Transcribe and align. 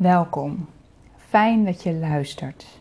Welkom. 0.00 0.68
Fijn 1.16 1.64
dat 1.64 1.82
je 1.82 1.94
luistert. 1.94 2.80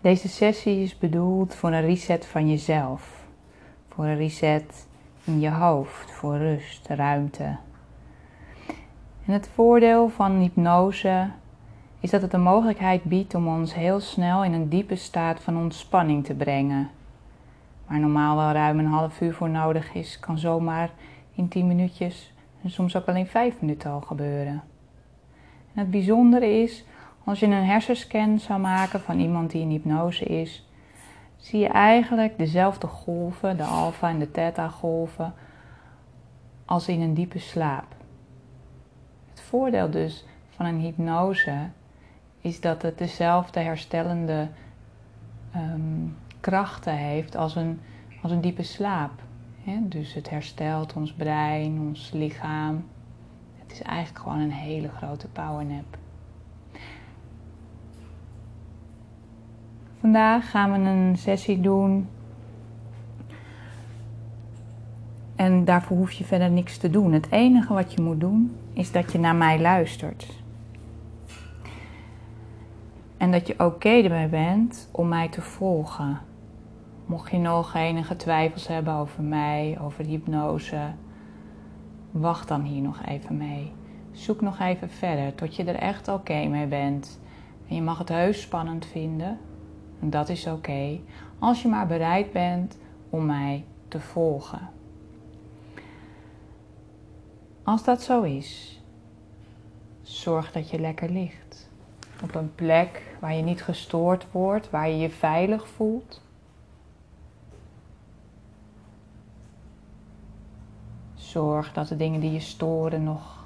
Deze 0.00 0.28
sessie 0.28 0.82
is 0.82 0.98
bedoeld 0.98 1.54
voor 1.54 1.72
een 1.72 1.80
reset 1.80 2.26
van 2.26 2.50
jezelf. 2.50 3.26
Voor 3.88 4.04
een 4.04 4.16
reset 4.16 4.86
in 5.24 5.40
je 5.40 5.50
hoofd, 5.50 6.10
voor 6.10 6.36
rust, 6.36 6.88
ruimte. 6.88 7.56
En 9.26 9.32
het 9.32 9.50
voordeel 9.54 10.08
van 10.08 10.32
hypnose 10.38 11.30
is 12.00 12.10
dat 12.10 12.22
het 12.22 12.30
de 12.30 12.38
mogelijkheid 12.38 13.04
biedt 13.04 13.34
om 13.34 13.48
ons 13.48 13.74
heel 13.74 14.00
snel 14.00 14.44
in 14.44 14.52
een 14.52 14.68
diepe 14.68 14.96
staat 14.96 15.40
van 15.40 15.56
ontspanning 15.56 16.24
te 16.24 16.34
brengen. 16.34 16.90
Waar 17.86 18.00
normaal 18.00 18.36
wel 18.36 18.52
ruim 18.52 18.78
een 18.78 18.86
half 18.86 19.20
uur 19.20 19.34
voor 19.34 19.50
nodig 19.50 19.94
is, 19.94 20.20
kan 20.20 20.38
zomaar 20.38 20.90
in 21.34 21.48
10 21.48 21.66
minuutjes 21.66 22.32
en 22.62 22.70
soms 22.70 22.96
ook 22.96 23.06
alleen 23.06 23.26
5 23.26 23.60
minuten 23.60 23.90
al 23.90 24.00
gebeuren. 24.00 24.73
Het 25.74 25.90
bijzondere 25.90 26.62
is, 26.62 26.84
als 27.24 27.40
je 27.40 27.46
een 27.46 27.64
hersenscan 27.64 28.38
zou 28.38 28.60
maken 28.60 29.00
van 29.00 29.18
iemand 29.18 29.50
die 29.50 29.60
in 29.60 29.70
hypnose 29.70 30.24
is, 30.24 30.66
zie 31.36 31.60
je 31.60 31.68
eigenlijk 31.68 32.38
dezelfde 32.38 32.86
golven, 32.86 33.56
de 33.56 33.62
alfa 33.62 34.08
en 34.08 34.18
de 34.18 34.30
theta 34.30 34.68
golven, 34.68 35.34
als 36.64 36.88
in 36.88 37.00
een 37.00 37.14
diepe 37.14 37.38
slaap. 37.38 37.86
Het 39.30 39.40
voordeel 39.40 39.90
dus 39.90 40.24
van 40.48 40.66
een 40.66 40.80
hypnose 40.80 41.68
is 42.40 42.60
dat 42.60 42.82
het 42.82 42.98
dezelfde 42.98 43.60
herstellende 43.60 44.48
um, 45.56 46.16
krachten 46.40 46.96
heeft 46.96 47.36
als 47.36 47.56
een, 47.56 47.80
als 48.22 48.32
een 48.32 48.40
diepe 48.40 48.62
slaap. 48.62 49.12
dus 49.80 50.14
het 50.14 50.30
herstelt 50.30 50.92
ons 50.92 51.12
brein, 51.12 51.78
ons 51.80 52.10
lichaam. 52.10 52.84
Is 53.74 53.82
eigenlijk 53.82 54.18
gewoon 54.18 54.38
een 54.38 54.52
hele 54.52 54.88
grote 54.88 55.28
powernap. 55.28 55.98
Vandaag 60.00 60.50
gaan 60.50 60.72
we 60.72 60.78
een 60.78 61.16
sessie 61.16 61.60
doen. 61.60 62.08
En 65.36 65.64
daarvoor 65.64 65.96
hoef 65.96 66.12
je 66.12 66.24
verder 66.24 66.50
niks 66.50 66.78
te 66.78 66.90
doen. 66.90 67.12
Het 67.12 67.30
enige 67.30 67.74
wat 67.74 67.92
je 67.92 68.02
moet 68.02 68.20
doen 68.20 68.56
is 68.72 68.92
dat 68.92 69.12
je 69.12 69.18
naar 69.18 69.36
mij 69.36 69.60
luistert. 69.60 70.42
En 73.16 73.30
dat 73.30 73.46
je 73.46 73.64
oké 73.64 73.88
erbij 73.88 74.28
bent 74.28 74.88
om 74.90 75.08
mij 75.08 75.28
te 75.28 75.42
volgen. 75.42 76.20
Mocht 77.06 77.30
je 77.30 77.38
nog 77.38 77.74
enige 77.74 78.16
twijfels 78.16 78.66
hebben 78.68 78.94
over 78.94 79.22
mij, 79.22 79.78
over 79.80 80.04
hypnose, 80.04 80.92
wacht 82.20 82.48
dan 82.48 82.62
hier 82.62 82.82
nog 82.82 83.04
even 83.06 83.36
mee. 83.36 83.72
Zoek 84.12 84.40
nog 84.40 84.58
even 84.58 84.90
verder 84.90 85.34
tot 85.34 85.56
je 85.56 85.64
er 85.64 85.74
echt 85.74 86.08
oké 86.08 86.46
mee 86.46 86.66
bent. 86.66 87.20
En 87.68 87.74
je 87.74 87.82
mag 87.82 87.98
het 87.98 88.08
heus 88.08 88.40
spannend 88.40 88.86
vinden. 88.86 89.38
En 90.00 90.10
dat 90.10 90.28
is 90.28 90.46
oké. 90.46 90.98
als 91.38 91.62
je 91.62 91.68
maar 91.68 91.86
bereid 91.86 92.32
bent 92.32 92.78
om 93.10 93.26
mij 93.26 93.64
te 93.88 94.00
volgen. 94.00 94.70
Als 97.62 97.84
dat 97.84 98.02
zo 98.02 98.22
is, 98.22 98.82
zorg 100.02 100.52
dat 100.52 100.70
je 100.70 100.80
lekker 100.80 101.10
ligt. 101.10 101.70
Op 102.22 102.34
een 102.34 102.54
plek 102.54 103.16
waar 103.20 103.34
je 103.34 103.42
niet 103.42 103.62
gestoord 103.62 104.26
wordt, 104.30 104.70
waar 104.70 104.88
je 104.88 104.98
je 104.98 105.10
veilig 105.10 105.68
voelt. 105.68 106.23
Zorg 111.34 111.72
dat 111.72 111.88
de 111.88 111.96
dingen 111.96 112.20
die 112.20 112.32
je 112.32 112.40
storen 112.40 113.02
nog 113.02 113.44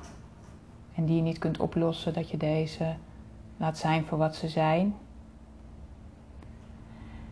en 0.94 1.04
die 1.04 1.16
je 1.16 1.22
niet 1.22 1.38
kunt 1.38 1.58
oplossen, 1.58 2.12
dat 2.12 2.30
je 2.30 2.36
deze 2.36 2.94
laat 3.56 3.78
zijn 3.78 4.04
voor 4.04 4.18
wat 4.18 4.36
ze 4.36 4.48
zijn. 4.48 4.94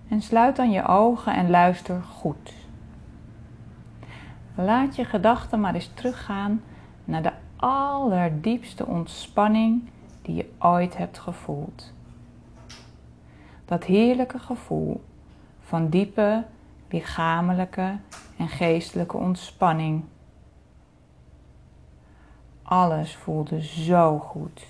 En 0.08 0.22
sluit 0.22 0.56
dan 0.56 0.70
je 0.70 0.86
ogen 0.86 1.34
en 1.34 1.50
luister 1.50 2.03
goed. 2.03 2.53
Laat 4.54 4.97
je 4.97 5.04
gedachten 5.04 5.60
maar 5.60 5.75
eens 5.75 5.91
teruggaan 5.94 6.62
naar 7.04 7.22
de 7.22 7.32
allerdiepste 7.56 8.86
ontspanning 8.86 9.82
die 10.22 10.34
je 10.34 10.50
ooit 10.59 10.97
hebt 10.97 11.19
gevoeld. 11.19 11.92
Dat 13.64 13.84
heerlijke 13.84 14.38
gevoel 14.38 15.04
van 15.60 15.88
diepe 15.88 16.44
lichamelijke 16.88 17.97
en 18.36 18.48
geestelijke 18.48 19.16
ontspanning. 19.16 20.04
Alles 22.69 23.16
voelde 23.16 23.62
zo 23.62 24.19
goed. 24.19 24.66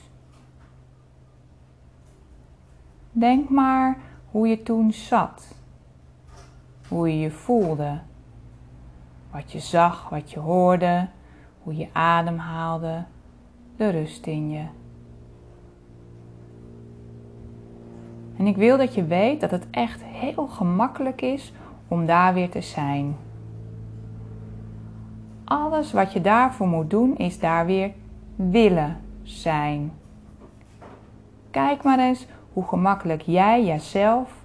Denk 3.12 3.48
maar 3.48 3.98
hoe 4.30 4.48
je 4.48 4.62
toen 4.62 4.92
zat, 4.92 5.54
hoe 6.88 7.08
je 7.08 7.18
je 7.18 7.30
voelde, 7.30 8.00
wat 9.32 9.52
je 9.52 9.58
zag, 9.58 10.08
wat 10.08 10.30
je 10.30 10.38
hoorde, 10.38 11.08
hoe 11.62 11.76
je 11.76 11.88
ademhaalde, 11.92 13.04
de 13.76 13.88
rust 13.88 14.26
in 14.26 14.50
je. 14.50 14.64
En 18.36 18.46
ik 18.46 18.56
wil 18.56 18.76
dat 18.76 18.94
je 18.94 19.04
weet 19.04 19.40
dat 19.40 19.50
het 19.50 19.66
echt 19.70 20.02
heel 20.04 20.46
gemakkelijk 20.46 21.22
is 21.22 21.52
om 21.88 22.06
daar 22.06 22.34
weer 22.34 22.50
te 22.50 22.60
zijn. 22.60 23.16
Alles 25.46 25.92
wat 25.92 26.12
je 26.12 26.20
daarvoor 26.20 26.68
moet 26.68 26.90
doen 26.90 27.16
is 27.16 27.38
daar 27.38 27.66
weer 27.66 27.92
willen 28.36 29.00
zijn. 29.22 29.92
Kijk 31.50 31.82
maar 31.82 31.98
eens 31.98 32.26
hoe 32.52 32.64
gemakkelijk 32.64 33.22
jij 33.22 33.64
jezelf 33.64 34.44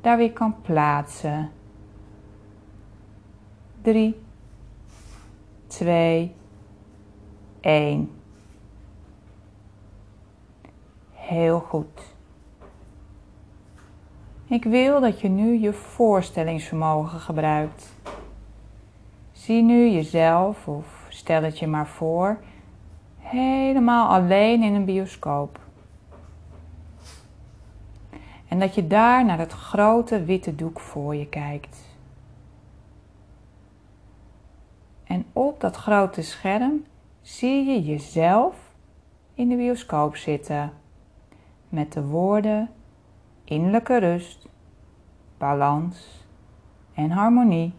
daar 0.00 0.16
weer 0.16 0.32
kan 0.32 0.54
plaatsen. 0.62 1.50
3, 3.82 4.20
2, 5.66 6.34
1. 7.60 8.10
Heel 11.12 11.60
goed. 11.60 12.16
Ik 14.46 14.64
wil 14.64 15.00
dat 15.00 15.20
je 15.20 15.28
nu 15.28 15.58
je 15.58 15.72
voorstellingsvermogen 15.72 17.20
gebruikt. 17.20 17.96
Zie 19.48 19.62
nu 19.62 19.88
jezelf, 19.90 20.68
of 20.68 21.06
stel 21.08 21.42
het 21.42 21.58
je 21.58 21.66
maar 21.66 21.86
voor, 21.86 22.38
helemaal 23.18 24.08
alleen 24.08 24.62
in 24.62 24.74
een 24.74 24.84
bioscoop. 24.84 25.60
En 28.48 28.58
dat 28.58 28.74
je 28.74 28.86
daar 28.86 29.24
naar 29.24 29.38
het 29.38 29.52
grote 29.52 30.24
witte 30.24 30.54
doek 30.54 30.80
voor 30.80 31.14
je 31.14 31.26
kijkt. 31.26 31.96
En 35.04 35.24
op 35.32 35.60
dat 35.60 35.76
grote 35.76 36.22
scherm 36.22 36.84
zie 37.20 37.64
je 37.64 37.82
jezelf 37.82 38.72
in 39.34 39.48
de 39.48 39.56
bioscoop 39.56 40.16
zitten. 40.16 40.72
Met 41.68 41.92
de 41.92 42.02
woorden 42.02 42.70
innerlijke 43.44 43.98
rust, 43.98 44.48
balans 45.38 46.24
en 46.94 47.10
harmonie 47.10 47.72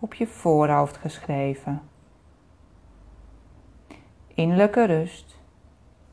op 0.00 0.14
je 0.14 0.26
voorhoofd 0.26 0.96
geschreven. 0.96 1.82
Innerlijke 4.26 4.84
rust, 4.84 5.38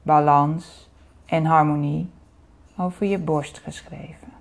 balans 0.02 0.90
en 1.26 1.46
harmonie 1.46 2.10
over 2.78 3.06
je 3.06 3.20
borst 3.20 3.58
geschreven. 3.58 4.32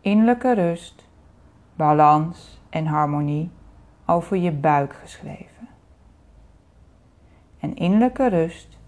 Innerlijke 0.00 0.54
rust, 0.54 1.08
balans 1.74 2.60
en 2.70 2.86
harmonie 2.86 3.50
over 4.06 4.36
je 4.36 4.52
buik 4.52 4.94
geschreven. 4.94 5.68
En 7.58 7.76
innerlijke 7.76 8.28
rust, 8.28 8.78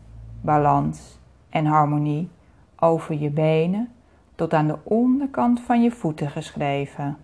balans 0.40 1.18
en 1.48 1.66
harmonie 1.66 2.28
over 2.76 3.14
je 3.14 3.30
benen 3.30 3.92
tot 4.34 4.54
aan 4.54 4.66
de 4.66 4.78
onderkant 4.82 5.60
van 5.60 5.82
je 5.82 5.90
voeten 5.90 6.30
geschreven. 6.30 7.16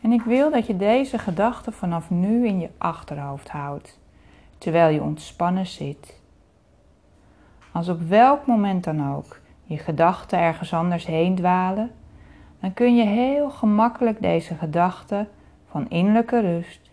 En 0.00 0.12
ik 0.12 0.22
wil 0.22 0.50
dat 0.50 0.66
je 0.66 0.76
deze 0.76 1.18
gedachten 1.18 1.72
vanaf 1.72 2.10
nu 2.10 2.46
in 2.46 2.60
je 2.60 2.70
achterhoofd 2.78 3.50
houdt, 3.50 3.98
terwijl 4.58 4.94
je 4.94 5.02
ontspannen 5.02 5.66
zit. 5.66 6.20
Als 7.72 7.88
op 7.88 8.00
welk 8.00 8.46
moment 8.46 8.84
dan 8.84 9.14
ook 9.14 9.40
je 9.64 9.78
gedachten 9.78 10.38
ergens 10.38 10.72
anders 10.72 11.06
heen 11.06 11.34
dwalen, 11.34 11.90
dan 12.60 12.74
kun 12.74 12.96
je 12.96 13.04
heel 13.04 13.50
gemakkelijk 13.50 14.20
deze 14.20 14.54
gedachten 14.54 15.28
van 15.70 15.88
innerlijke 15.88 16.40
rust, 16.40 16.90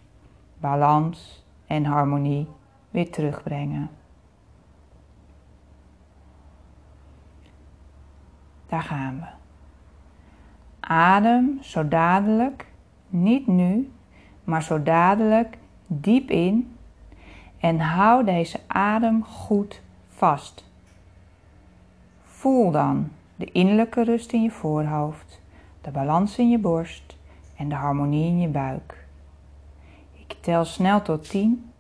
balans 0.58 1.46
en 1.68 1.86
harmonie 1.86 2.48
weer 2.90 3.12
terugbrengen. 3.12 3.90
Daar 8.68 8.82
gaan 8.82 9.20
we. 9.20 9.26
Adem 10.80 11.58
zo 11.62 11.88
dadelijk, 11.88 12.66
niet 13.10 13.48
nu, 13.48 13.92
maar 14.44 14.64
zo 14.64 14.84
dadelijk 14.84 15.58
diep 15.88 16.30
in 16.30 16.72
En 17.60 17.80
hou 17.80 18.24
deze 18.24 18.60
adem 18.68 19.24
goed 19.24 19.82
vast. 20.08 20.66
Voel 22.24 22.72
dan 22.72 23.10
de 23.36 23.46
innerlijke 23.52 24.04
rust 24.04 24.32
in 24.32 24.42
je 24.42 24.52
voorhoofd, 24.52 25.42
de 25.82 25.92
balans 25.92 26.38
in 26.38 26.50
je 26.50 26.58
borst 26.58 27.18
en 27.56 27.70
de 27.70 27.76
harmonie 27.76 28.26
in 28.26 28.40
je 28.40 28.48
buik. 28.48 29.06
Ik 30.14 30.36
tel 30.42 30.66
snel 30.66 31.02
tot 31.02 31.30
10 31.30 31.72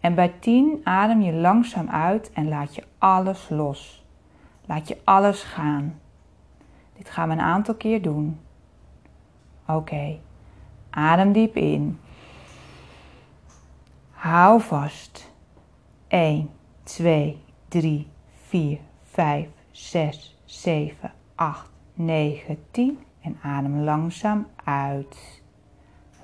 en 0.00 0.14
bij 0.14 0.32
10 0.40 0.80
adem 0.84 1.20
je 1.20 1.32
langzaam 1.32 1.88
uit 1.88 2.32
en 2.32 2.48
laat 2.48 2.74
je 2.74 2.84
alles 2.98 3.48
los. 3.48 4.04
Laat 4.66 4.88
je 4.88 4.98
alles 5.04 5.42
gaan. 5.42 6.00
Dit 6.96 7.10
gaan 7.10 7.28
we 7.28 7.34
een 7.34 7.40
aantal 7.40 7.74
keer 7.74 8.02
doen. 8.02 8.40
Oké, 9.66 10.18
adem 10.98 11.32
diep 11.32 11.56
in. 11.56 11.98
Hou 14.10 14.60
vast. 14.60 15.30
1, 16.08 16.50
2, 16.84 17.38
3, 17.68 18.06
4, 18.48 18.80
5, 19.02 19.48
6, 19.72 20.36
7, 20.44 21.12
8, 21.34 21.70
9, 21.94 22.58
10 22.70 22.98
en 23.20 23.38
adem 23.42 23.80
langzaam 23.80 24.46
uit. 24.64 25.42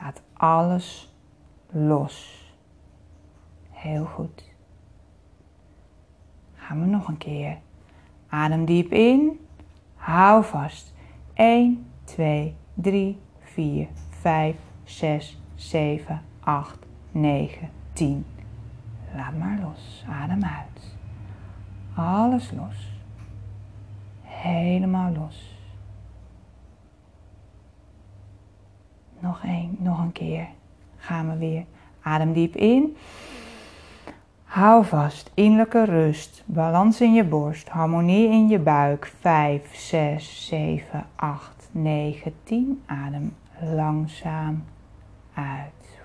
Laat 0.00 0.22
alles 0.32 1.14
los. 1.70 2.44
Heel 3.70 4.04
goed. 4.04 4.52
Gaan 6.54 6.80
we 6.80 6.86
nog 6.86 7.08
een 7.08 7.18
keer. 7.18 7.58
Adem 8.28 8.64
diep 8.64 8.92
in. 8.92 9.40
Hou 9.94 10.44
vast. 10.44 10.94
1, 11.34 11.86
2, 12.04 12.56
3, 12.74 13.18
4, 13.40 13.88
5, 14.24 14.56
6, 14.84 15.38
7, 15.54 16.20
8, 16.40 16.78
9, 17.10 17.70
10. 17.92 18.24
Laat 19.14 19.38
maar 19.38 19.58
los. 19.62 20.04
Adem 20.22 20.44
uit. 20.44 20.96
Alles 21.94 22.50
los. 22.52 22.92
Helemaal 24.22 25.12
los. 25.12 25.56
Nog 29.20 29.44
één, 29.44 29.76
nog 29.78 29.98
een 29.98 30.12
keer. 30.12 30.46
Gaan 30.96 31.30
we 31.30 31.36
weer. 31.36 31.64
Adem 32.02 32.32
diep 32.32 32.56
in. 32.56 32.96
Hou 34.44 34.84
vast, 34.84 35.30
innerlijke 35.34 35.84
rust, 35.84 36.42
balans 36.46 37.00
in 37.00 37.12
je 37.12 37.24
borst, 37.24 37.68
harmonie 37.68 38.28
in 38.28 38.48
je 38.48 38.58
buik. 38.58 39.12
5, 39.20 39.74
6, 39.74 40.46
7, 40.46 41.06
8, 41.14 41.68
9, 41.72 42.32
10. 42.44 42.82
Adem 42.86 43.32
langzaam 43.60 44.64
uit. 45.34 46.00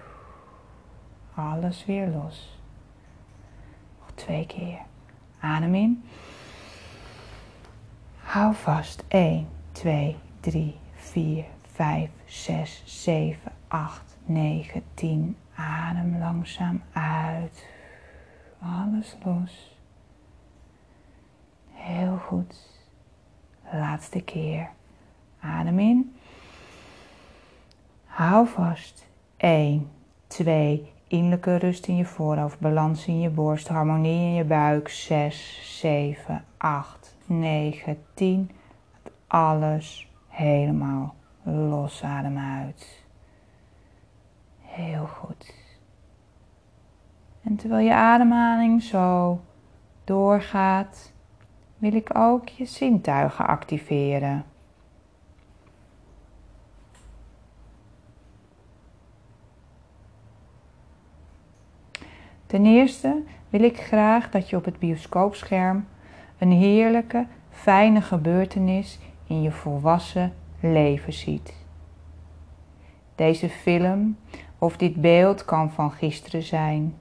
Alles 1.33 1.85
weer 1.85 2.07
los. 2.07 2.59
Nog 3.99 4.11
twee 4.13 4.45
keer. 4.45 4.79
Adem 5.39 5.75
in. 5.75 6.03
Hou 8.15 8.53
vast. 8.53 9.03
1, 9.07 9.47
2, 9.71 10.17
3, 10.39 10.75
4, 10.95 11.45
5, 11.61 12.09
6, 12.25 12.83
7, 12.85 13.51
8, 13.67 14.17
9, 14.25 14.83
10. 14.93 15.37
Adem 15.55 16.17
langzaam 16.17 16.81
uit. 16.93 17.65
Alles 18.59 19.17
los. 19.23 19.77
Heel 21.71 22.17
goed. 22.17 22.81
Laatste 23.71 24.21
keer. 24.21 24.69
Adem 25.39 25.79
in. 25.79 26.15
Hou 28.19 28.47
vast. 28.47 29.07
1, 29.37 29.89
2, 30.27 30.93
innerlijke 31.07 31.55
rust 31.55 31.87
in 31.87 31.95
je 31.95 32.05
voorhoofd, 32.05 32.59
balans 32.59 33.07
in 33.07 33.19
je 33.19 33.29
borst, 33.29 33.67
harmonie 33.67 34.25
in 34.25 34.33
je 34.33 34.43
buik. 34.43 34.89
6, 34.89 35.59
7, 35.79 36.43
8, 36.57 37.17
9, 37.25 37.97
10. 38.13 38.51
Alles 39.27 40.11
helemaal 40.27 41.15
los. 41.43 42.03
Adem 42.03 42.37
uit. 42.37 43.03
Heel 44.61 45.05
goed. 45.05 45.53
En 47.43 47.55
terwijl 47.55 47.85
je 47.85 47.93
ademhaling 47.93 48.83
zo 48.83 49.39
doorgaat, 50.03 51.13
wil 51.77 51.93
ik 51.93 52.17
ook 52.17 52.49
je 52.49 52.65
zintuigen 52.65 53.47
activeren. 53.47 54.45
Ten 62.49 62.65
eerste 62.65 63.23
wil 63.49 63.63
ik 63.63 63.79
graag 63.79 64.29
dat 64.29 64.49
je 64.49 64.55
op 64.55 64.65
het 64.65 64.79
bioscoopscherm 64.79 65.87
een 66.37 66.51
heerlijke, 66.51 67.25
fijne 67.49 68.01
gebeurtenis 68.01 68.99
in 69.27 69.41
je 69.41 69.51
volwassen 69.51 70.33
leven 70.59 71.13
ziet. 71.13 71.53
Deze 73.15 73.49
film 73.49 74.17
of 74.57 74.77
dit 74.77 74.95
beeld 75.01 75.45
kan 75.45 75.71
van 75.71 75.91
gisteren 75.91 76.43
zijn, 76.43 76.95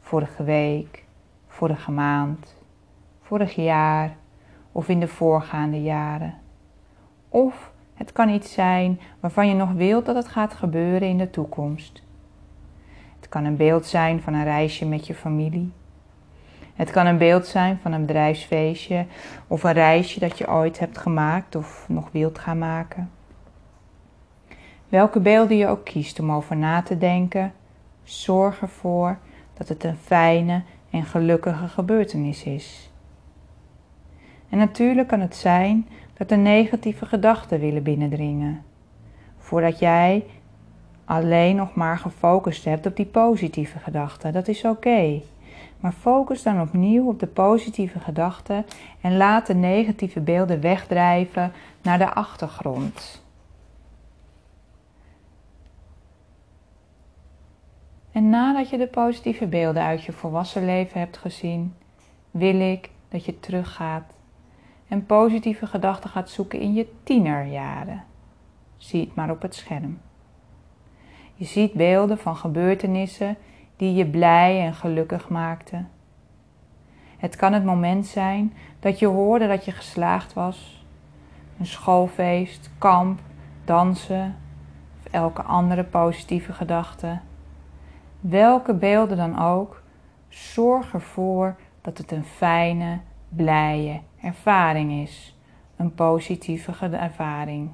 vorige 0.00 0.44
week, 0.44 1.04
vorige 1.46 1.90
maand, 1.90 2.56
vorig 3.20 3.54
jaar 3.54 4.16
of 4.72 4.88
in 4.88 5.00
de 5.00 5.08
voorgaande 5.08 5.82
jaren. 5.82 6.34
Of 7.28 7.72
het 7.94 8.12
kan 8.12 8.28
iets 8.28 8.52
zijn 8.52 9.00
waarvan 9.20 9.48
je 9.48 9.54
nog 9.54 9.72
wilt 9.72 10.06
dat 10.06 10.16
het 10.16 10.28
gaat 10.28 10.54
gebeuren 10.54 11.08
in 11.08 11.18
de 11.18 11.30
toekomst. 11.30 12.05
Het 13.26 13.34
kan 13.34 13.44
een 13.44 13.56
beeld 13.56 13.86
zijn 13.86 14.20
van 14.20 14.34
een 14.34 14.44
reisje 14.44 14.86
met 14.86 15.06
je 15.06 15.14
familie. 15.14 15.72
Het 16.74 16.90
kan 16.90 17.06
een 17.06 17.18
beeld 17.18 17.46
zijn 17.46 17.78
van 17.82 17.92
een 17.92 18.06
bedrijfsfeestje 18.06 19.06
of 19.46 19.62
een 19.62 19.72
reisje 19.72 20.20
dat 20.20 20.38
je 20.38 20.48
ooit 20.48 20.78
hebt 20.78 20.98
gemaakt 20.98 21.54
of 21.56 21.84
nog 21.88 22.08
wilt 22.12 22.38
gaan 22.38 22.58
maken. 22.58 23.10
Welke 24.88 25.20
beelden 25.20 25.56
je 25.56 25.66
ook 25.66 25.84
kiest 25.84 26.20
om 26.20 26.32
over 26.32 26.56
na 26.56 26.82
te 26.82 26.98
denken, 26.98 27.52
zorg 28.02 28.60
ervoor 28.60 29.18
dat 29.54 29.68
het 29.68 29.84
een 29.84 29.96
fijne 29.96 30.62
en 30.90 31.04
gelukkige 31.04 31.68
gebeurtenis 31.68 32.44
is. 32.44 32.90
En 34.48 34.58
natuurlijk 34.58 35.08
kan 35.08 35.20
het 35.20 35.36
zijn 35.36 35.88
dat 36.14 36.30
er 36.30 36.38
negatieve 36.38 37.06
gedachten 37.06 37.60
willen 37.60 37.82
binnendringen, 37.82 38.62
voordat 39.38 39.78
jij 39.78 40.24
alleen 41.06 41.56
nog 41.56 41.74
maar 41.74 41.98
gefocust 41.98 42.64
hebt 42.64 42.86
op 42.86 42.96
die 42.96 43.06
positieve 43.06 43.78
gedachten. 43.78 44.32
Dat 44.32 44.48
is 44.48 44.64
oké. 44.64 45.20
Maar 45.80 45.92
focus 45.92 46.42
dan 46.42 46.60
opnieuw 46.60 47.08
op 47.08 47.20
de 47.20 47.26
positieve 47.26 47.98
gedachten 47.98 48.66
en 49.00 49.16
laat 49.16 49.46
de 49.46 49.54
negatieve 49.54 50.20
beelden 50.20 50.60
wegdrijven 50.60 51.52
naar 51.82 51.98
de 51.98 52.14
achtergrond. 52.14 53.24
En 58.12 58.30
nadat 58.30 58.70
je 58.70 58.78
de 58.78 58.86
positieve 58.86 59.46
beelden 59.46 59.82
uit 59.82 60.04
je 60.04 60.12
volwassen 60.12 60.64
leven 60.64 61.00
hebt 61.00 61.16
gezien, 61.16 61.74
wil 62.30 62.60
ik 62.60 62.90
dat 63.08 63.24
je 63.24 63.40
teruggaat 63.40 64.12
en 64.88 65.06
positieve 65.06 65.66
gedachten 65.66 66.10
gaat 66.10 66.30
zoeken 66.30 66.60
in 66.60 66.74
je 66.74 66.92
tienerjaren. 67.02 68.04
Zie 68.76 69.00
het 69.00 69.14
maar 69.14 69.30
op 69.30 69.42
het 69.42 69.54
scherm. 69.54 69.98
Je 71.36 71.44
ziet 71.44 71.72
beelden 71.72 72.18
van 72.18 72.36
gebeurtenissen 72.36 73.36
die 73.76 73.94
je 73.94 74.06
blij 74.06 74.60
en 74.60 74.74
gelukkig 74.74 75.28
maakten. 75.28 75.88
Het 77.16 77.36
kan 77.36 77.52
het 77.52 77.64
moment 77.64 78.06
zijn 78.06 78.54
dat 78.80 78.98
je 78.98 79.06
hoorde 79.06 79.46
dat 79.48 79.64
je 79.64 79.72
geslaagd 79.72 80.32
was, 80.32 80.84
een 81.58 81.66
schoolfeest, 81.66 82.70
kamp, 82.78 83.20
dansen 83.64 84.36
of 84.98 85.12
elke 85.12 85.42
andere 85.42 85.84
positieve 85.84 86.52
gedachte 86.52 87.18
welke 88.28 88.74
beelden 88.74 89.16
dan 89.16 89.38
ook, 89.38 89.82
zorg 90.28 90.92
ervoor 90.92 91.56
dat 91.80 91.98
het 91.98 92.10
een 92.10 92.24
fijne, 92.24 93.00
blije 93.28 94.00
ervaring 94.22 94.92
is. 94.92 95.36
Een 95.76 95.94
positieve 95.94 96.96
ervaring. 96.96 97.70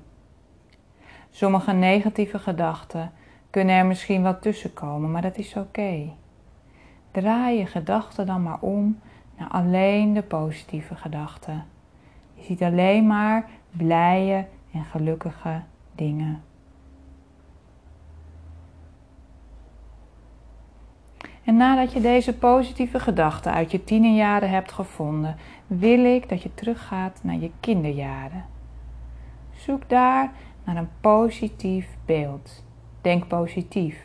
Sommige 1.31 1.73
negatieve 1.73 2.39
gedachten 2.39 3.13
kunnen 3.53 3.77
er 3.77 3.87
misschien 3.87 4.23
wel 4.23 4.39
tussen 4.39 4.75
komen, 4.75 5.11
maar 5.11 5.23
dat 5.23 5.39
is 5.39 5.57
oké. 5.57 6.13
Draai 7.11 7.59
je 7.59 7.67
gedachten 7.67 8.27
dan 8.27 8.43
maar 8.43 8.61
om 8.61 8.99
naar 9.39 9.49
alleen 9.49 10.13
de 10.13 10.23
positieve 10.23 10.95
gedachten. 10.95 11.65
Je 12.35 12.43
ziet 12.43 12.63
alleen 12.63 13.07
maar 13.07 13.49
blije 13.71 14.47
en 14.73 14.85
gelukkige 14.85 15.63
dingen. 15.95 16.43
En 21.45 21.57
nadat 21.57 21.93
je 21.93 22.01
deze 22.01 22.39
positieve 22.39 23.01
gedachten 23.01 23.53
uit 23.53 23.71
je 23.71 23.85
tienerjaren 23.85 24.51
hebt 24.51 24.73
gevonden, 24.73 25.37
wil 25.67 26.05
ik 26.05 26.29
dat 26.29 26.43
je 26.43 26.55
teruggaat 26.55 27.21
naar 27.23 27.39
je 27.39 27.51
kinderjaren. 27.61 28.45
Zoek 29.57 29.89
daar 29.89 30.33
naar 30.65 30.77
een 30.77 30.91
positief 31.01 31.89
beeld. 32.05 32.65
Denk 33.03 33.27
positief. 33.27 34.05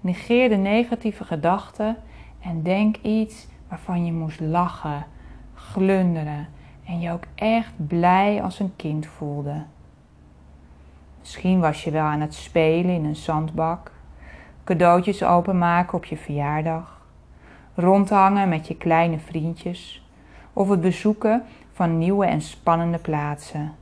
Negeer 0.00 0.48
de 0.48 0.56
negatieve 0.56 1.24
gedachten 1.24 1.96
En 2.42 2.62
denk 2.62 2.96
iets 2.96 3.46
waarvan 3.68 4.04
je 4.04 4.12
moest 4.12 4.40
lachen, 4.40 5.06
glunderen 5.54 6.48
en 6.84 7.00
je 7.00 7.10
ook 7.10 7.24
echt 7.34 7.72
blij 7.86 8.42
als 8.42 8.58
een 8.58 8.72
kind 8.76 9.06
voelde. 9.06 9.62
Misschien 11.20 11.60
was 11.60 11.84
je 11.84 11.90
wel 11.90 12.04
aan 12.04 12.20
het 12.20 12.34
spelen 12.34 12.94
in 12.94 13.04
een 13.04 13.16
zandbak, 13.16 13.92
cadeautjes 14.64 15.22
openmaken 15.22 15.94
op 15.94 16.04
je 16.04 16.16
verjaardag, 16.16 17.00
rondhangen 17.74 18.48
met 18.48 18.66
je 18.68 18.76
kleine 18.76 19.18
vriendjes 19.18 20.06
of 20.52 20.68
het 20.68 20.80
bezoeken 20.80 21.42
van 21.72 21.98
nieuwe 21.98 22.26
en 22.26 22.40
spannende 22.40 22.98
plaatsen. 22.98 23.74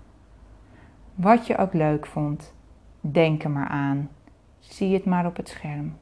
Wat 1.15 1.47
je 1.47 1.57
ook 1.57 1.73
leuk 1.73 2.07
vond, 2.07 2.53
denk 3.01 3.45
er 3.45 3.51
maar 3.51 3.69
aan. 3.69 4.09
Zie 4.61 4.95
het 4.95 5.05
maar 5.05 5.27
op 5.27 5.37
het 5.37 5.49
scherm. 5.49 5.97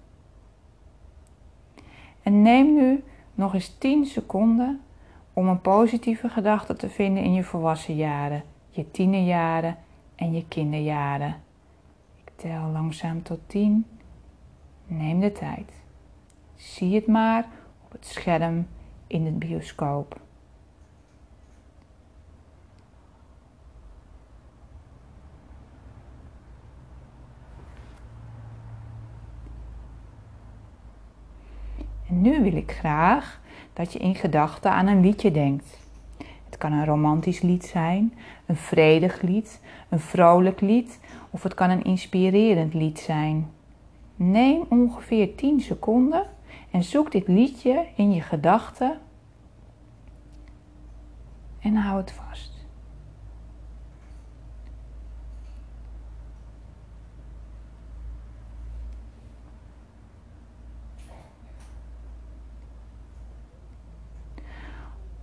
En 2.23 2.43
neem 2.43 2.75
nu 2.75 3.05
nog 3.35 3.55
eens 3.55 3.79
10 3.79 4.07
seconden 4.07 4.81
om 5.33 5.49
een 5.49 5.61
positieve 5.61 6.29
gedachte 6.29 6.77
te 6.77 6.89
vinden 6.89 7.23
in 7.23 7.33
je 7.33 7.45
volwassen 7.45 7.97
jaren, 7.97 8.43
je 8.71 8.91
tienerjaren 8.91 9.77
en 10.15 10.33
je 10.33 10.45
kinderjaren. 10.49 11.37
Ik 12.25 12.33
tel 12.37 12.71
langzaam 12.73 13.23
tot 13.23 13.39
10. 13.47 13.87
Neem 14.87 15.21
de 15.21 15.33
tijd. 15.33 15.73
Zie 16.55 16.95
het 16.95 17.07
maar 17.07 17.47
op 17.85 17.93
het 17.93 18.07
scherm 18.07 18.67
in 19.07 19.25
het 19.25 19.39
bioscoop. 19.39 20.21
Nu 32.21 32.43
wil 32.43 32.57
ik 32.57 32.73
graag 32.73 33.41
dat 33.73 33.93
je 33.93 33.99
in 33.99 34.15
gedachten 34.15 34.71
aan 34.71 34.87
een 34.87 35.01
liedje 35.01 35.31
denkt. 35.31 35.79
Het 36.45 36.59
kan 36.59 36.73
een 36.73 36.85
romantisch 36.85 37.41
lied 37.41 37.65
zijn, 37.65 38.15
een 38.47 38.57
vredig 38.57 39.23
lied, 39.23 39.61
een 39.89 40.01
vrolijk 40.01 40.61
lied 40.61 41.01
of 41.31 41.43
het 41.43 41.55
kan 41.55 41.71
een 41.71 41.85
inspirerend 41.85 42.75
lied 42.75 42.99
zijn. 42.99 43.51
Neem 44.17 44.63
ongeveer 44.69 45.35
10 45.35 45.61
seconden 45.61 46.27
en 46.71 46.83
zoek 46.83 47.13
dit 47.13 47.29
liedje 47.29 47.87
in 47.95 48.13
je 48.13 48.21
gedachten 48.21 48.99
en 51.61 51.75
hou 51.75 51.97
het 51.97 52.13
vast. 52.13 52.58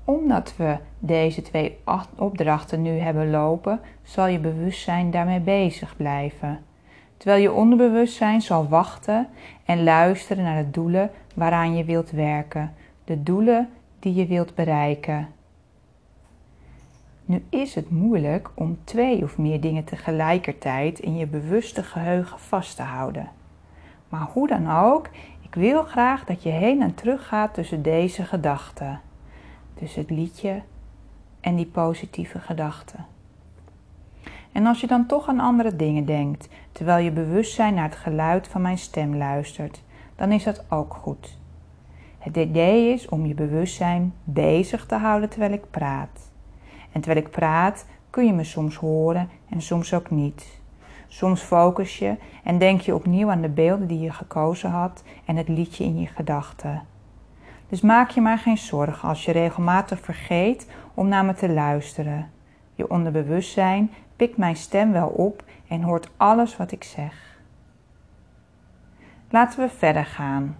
Omdat 0.05 0.53
we 0.57 0.77
deze 0.99 1.41
twee 1.41 1.77
opdrachten 2.15 2.81
nu 2.81 2.89
hebben 2.89 3.29
lopen, 3.29 3.79
zal 4.03 4.27
je 4.27 4.39
bewustzijn 4.39 5.11
daarmee 5.11 5.39
bezig 5.39 5.97
blijven. 5.97 6.59
Terwijl 7.17 7.41
je 7.41 7.51
onderbewustzijn 7.51 8.41
zal 8.41 8.67
wachten 8.67 9.27
en 9.65 9.83
luisteren 9.83 10.43
naar 10.43 10.63
de 10.63 10.71
doelen 10.71 11.11
waaraan 11.35 11.75
je 11.75 11.83
wilt 11.83 12.11
werken, 12.11 12.73
de 13.03 13.23
doelen 13.23 13.69
die 13.99 14.13
je 14.13 14.25
wilt 14.25 14.55
bereiken. 14.55 15.27
Nu 17.25 17.43
is 17.49 17.75
het 17.75 17.89
moeilijk 17.89 18.49
om 18.53 18.77
twee 18.83 19.23
of 19.23 19.37
meer 19.37 19.61
dingen 19.61 19.83
tegelijkertijd 19.83 20.99
in 20.99 21.17
je 21.17 21.27
bewuste 21.27 21.83
geheugen 21.83 22.39
vast 22.39 22.75
te 22.75 22.81
houden. 22.81 23.29
Maar 24.09 24.27
hoe 24.33 24.47
dan 24.47 24.71
ook, 24.71 25.09
ik 25.41 25.55
wil 25.55 25.83
graag 25.83 26.25
dat 26.25 26.43
je 26.43 26.49
heen 26.49 26.81
en 26.81 26.95
terug 26.95 27.27
gaat 27.27 27.53
tussen 27.53 27.81
deze 27.81 28.23
gedachten. 28.23 29.01
Dus 29.79 29.95
het 29.95 30.09
liedje 30.09 30.61
en 31.39 31.55
die 31.55 31.65
positieve 31.65 32.39
gedachten. 32.39 33.05
En 34.51 34.65
als 34.65 34.81
je 34.81 34.87
dan 34.87 35.05
toch 35.05 35.27
aan 35.27 35.39
andere 35.39 35.75
dingen 35.75 36.05
denkt, 36.05 36.49
terwijl 36.71 37.03
je 37.03 37.11
bewustzijn 37.11 37.73
naar 37.73 37.89
het 37.89 37.95
geluid 37.95 38.47
van 38.47 38.61
mijn 38.61 38.77
stem 38.77 39.15
luistert, 39.15 39.83
dan 40.15 40.31
is 40.31 40.43
dat 40.43 40.65
ook 40.69 40.93
goed. 40.93 41.37
Het 42.19 42.37
idee 42.37 42.93
is 42.93 43.09
om 43.09 43.25
je 43.25 43.33
bewustzijn 43.33 44.13
bezig 44.23 44.85
te 44.85 44.95
houden 44.95 45.29
terwijl 45.29 45.53
ik 45.53 45.69
praat. 45.71 46.31
En 46.91 47.01
terwijl 47.01 47.25
ik 47.25 47.31
praat 47.31 47.85
kun 48.09 48.25
je 48.25 48.33
me 48.33 48.43
soms 48.43 48.75
horen 48.75 49.29
en 49.49 49.61
soms 49.61 49.93
ook 49.93 50.09
niet. 50.09 50.59
Soms 51.07 51.41
focus 51.41 51.99
je 51.99 52.15
en 52.43 52.57
denk 52.57 52.81
je 52.81 52.95
opnieuw 52.95 53.29
aan 53.29 53.41
de 53.41 53.49
beelden 53.49 53.87
die 53.87 53.99
je 53.99 54.11
gekozen 54.11 54.69
had 54.69 55.03
en 55.25 55.35
het 55.35 55.47
liedje 55.47 55.83
in 55.83 55.99
je 55.99 56.07
gedachten. 56.07 56.81
Dus 57.69 57.81
maak 57.81 58.09
je 58.09 58.21
maar 58.21 58.37
geen 58.37 58.57
zorgen 58.57 59.09
als 59.09 59.25
je 59.25 59.31
regelmatig 59.31 59.99
vergeet 59.99 60.71
om 60.93 61.07
naar 61.07 61.25
me 61.25 61.33
te 61.33 61.49
luisteren. 61.49 62.31
Je 62.75 62.89
onderbewustzijn 62.89 63.91
pikt 64.15 64.37
mijn 64.37 64.55
stem 64.55 64.91
wel 64.91 65.07
op 65.07 65.43
en 65.67 65.81
hoort 65.81 66.09
alles 66.17 66.57
wat 66.57 66.71
ik 66.71 66.83
zeg. 66.83 67.39
Laten 69.29 69.59
we 69.59 69.69
verder 69.69 70.05
gaan. 70.05 70.57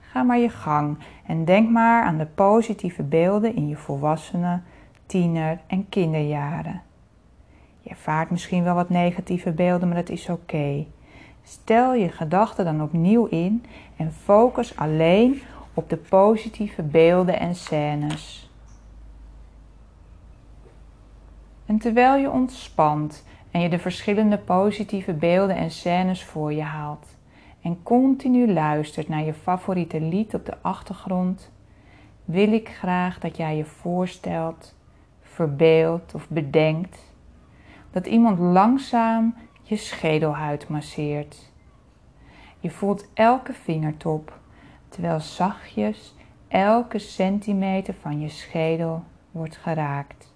Ga 0.00 0.22
maar 0.22 0.38
je 0.38 0.48
gang 0.48 0.98
en 1.26 1.44
denk 1.44 1.70
maar 1.70 2.02
aan 2.02 2.18
de 2.18 2.26
positieve 2.26 3.02
beelden 3.02 3.56
in 3.56 3.68
je 3.68 3.76
volwassenen, 3.76 4.64
tiener- 5.06 5.60
en 5.66 5.88
kinderjaren. 5.88 6.82
Je 7.80 7.90
ervaart 7.90 8.30
misschien 8.30 8.64
wel 8.64 8.74
wat 8.74 8.88
negatieve 8.88 9.52
beelden, 9.52 9.88
maar 9.88 9.96
dat 9.96 10.08
is 10.08 10.28
oké. 10.28 10.86
Stel 11.42 11.94
je 11.94 12.08
gedachten 12.08 12.64
dan 12.64 12.82
opnieuw 12.82 13.26
in 13.26 13.64
en 13.96 14.12
focus 14.12 14.76
alleen 14.76 15.42
op 15.78 15.88
de 15.88 15.96
positieve 15.96 16.82
beelden 16.82 17.40
en 17.40 17.54
scènes. 17.54 18.50
En 21.66 21.78
terwijl 21.78 22.16
je 22.16 22.30
ontspant 22.30 23.24
en 23.50 23.60
je 23.60 23.68
de 23.68 23.78
verschillende 23.78 24.38
positieve 24.38 25.12
beelden 25.12 25.56
en 25.56 25.70
scènes 25.70 26.24
voor 26.24 26.52
je 26.52 26.62
haalt 26.62 27.16
en 27.62 27.82
continu 27.82 28.52
luistert 28.52 29.08
naar 29.08 29.24
je 29.24 29.34
favoriete 29.34 30.00
lied 30.00 30.34
op 30.34 30.46
de 30.46 30.56
achtergrond, 30.60 31.52
wil 32.24 32.52
ik 32.52 32.68
graag 32.68 33.18
dat 33.18 33.36
jij 33.36 33.56
je 33.56 33.64
voorstelt, 33.64 34.74
verbeeldt 35.20 36.14
of 36.14 36.28
bedenkt 36.28 37.12
dat 37.90 38.06
iemand 38.06 38.38
langzaam 38.38 39.34
je 39.62 39.76
schedelhuid 39.76 40.68
masseert. 40.68 41.52
Je 42.60 42.70
voelt 42.70 43.08
elke 43.14 43.52
vingertop 43.52 44.38
terwijl 44.88 45.20
zachtjes 45.20 46.14
elke 46.48 46.98
centimeter 46.98 47.94
van 48.00 48.20
je 48.20 48.28
schedel 48.28 49.04
wordt 49.30 49.56
geraakt. 49.56 50.32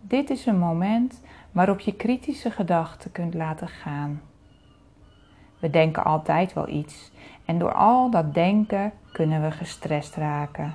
Dit 0.00 0.30
is 0.30 0.46
een 0.46 0.58
moment 0.58 1.22
waarop 1.52 1.80
je 1.80 1.94
kritische 1.94 2.50
gedachten 2.50 3.12
kunt 3.12 3.34
laten 3.34 3.68
gaan. 3.68 4.22
We 5.58 5.70
denken 5.70 6.04
altijd 6.04 6.52
wel 6.52 6.68
iets 6.68 7.12
en 7.44 7.58
door 7.58 7.72
al 7.72 8.10
dat 8.10 8.34
denken 8.34 8.92
kunnen 9.12 9.42
we 9.42 9.50
gestrest 9.50 10.16
raken. 10.16 10.74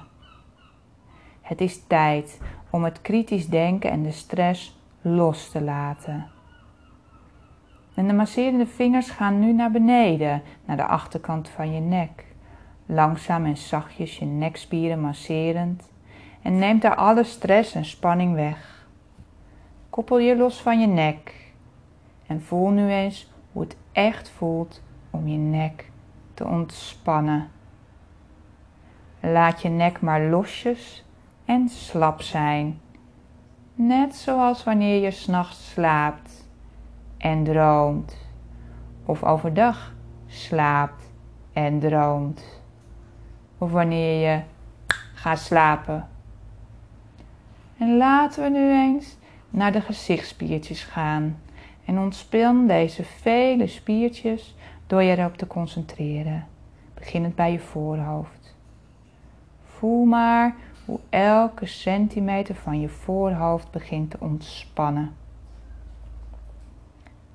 Het 1.41 1.61
is 1.61 1.87
tijd 1.87 2.41
om 2.69 2.83
het 2.83 3.01
kritisch 3.01 3.47
denken 3.47 3.91
en 3.91 4.03
de 4.03 4.11
stress 4.11 4.79
los 5.01 5.49
te 5.49 5.61
laten. 5.61 6.27
En 7.93 8.07
de 8.07 8.13
masserende 8.13 8.67
vingers 8.67 9.09
gaan 9.09 9.39
nu 9.39 9.53
naar 9.53 9.71
beneden, 9.71 10.41
naar 10.65 10.77
de 10.77 10.85
achterkant 10.85 11.49
van 11.49 11.73
je 11.73 11.79
nek 11.79 12.26
langzaam 12.87 13.45
en 13.45 13.57
zachtjes 13.57 14.17
je 14.17 14.25
nekspieren 14.25 15.01
masserend 15.01 15.91
en 16.41 16.57
neemt 16.57 16.81
daar 16.81 16.95
alle 16.95 17.23
stress 17.23 17.75
en 17.75 17.85
spanning 17.85 18.33
weg. 18.33 18.87
Koppel 19.89 20.19
je 20.19 20.37
los 20.37 20.61
van 20.61 20.79
je 20.79 20.87
nek 20.87 21.51
en 22.27 22.41
voel 22.41 22.69
nu 22.69 22.89
eens 22.89 23.31
hoe 23.51 23.61
het 23.61 23.77
echt 23.91 24.29
voelt 24.29 24.81
om 25.09 25.27
je 25.27 25.37
nek 25.37 25.91
te 26.33 26.45
ontspannen. 26.45 27.49
Laat 29.19 29.61
je 29.61 29.69
nek 29.69 30.01
maar 30.01 30.21
losjes 30.21 31.05
en 31.45 31.69
slap 31.69 32.21
zijn, 32.21 32.79
net 33.75 34.15
zoals 34.15 34.63
wanneer 34.63 35.01
je 35.01 35.11
s'nachts 35.11 35.71
slaapt 35.71 36.49
en 37.17 37.43
droomt, 37.43 38.17
of 39.05 39.23
overdag 39.23 39.93
slaapt 40.27 41.11
en 41.53 41.79
droomt 41.79 42.57
of 43.57 43.71
wanneer 43.71 44.29
je 44.29 44.41
gaat 45.13 45.39
slapen. 45.39 46.07
En 47.77 47.97
laten 47.97 48.43
we 48.43 48.49
nu 48.49 48.71
eens 48.71 49.17
naar 49.49 49.71
de 49.71 49.81
gezichtsspiertjes 49.81 50.83
gaan 50.83 51.39
en 51.85 51.99
ontspan 51.99 52.67
deze 52.67 53.03
vele 53.03 53.67
spiertjes 53.67 54.55
door 54.87 55.03
je 55.03 55.17
erop 55.17 55.37
te 55.37 55.47
concentreren, 55.47 56.47
beginnend 56.93 57.35
bij 57.35 57.51
je 57.51 57.59
voorhoofd. 57.59 58.55
Voel 59.65 60.05
maar 60.05 60.55
hoe 60.85 60.99
elke 61.09 61.65
centimeter 61.65 62.55
van 62.55 62.79
je 62.79 62.89
voorhoofd 62.89 63.71
begint 63.71 64.11
te 64.11 64.17
ontspannen. 64.19 65.15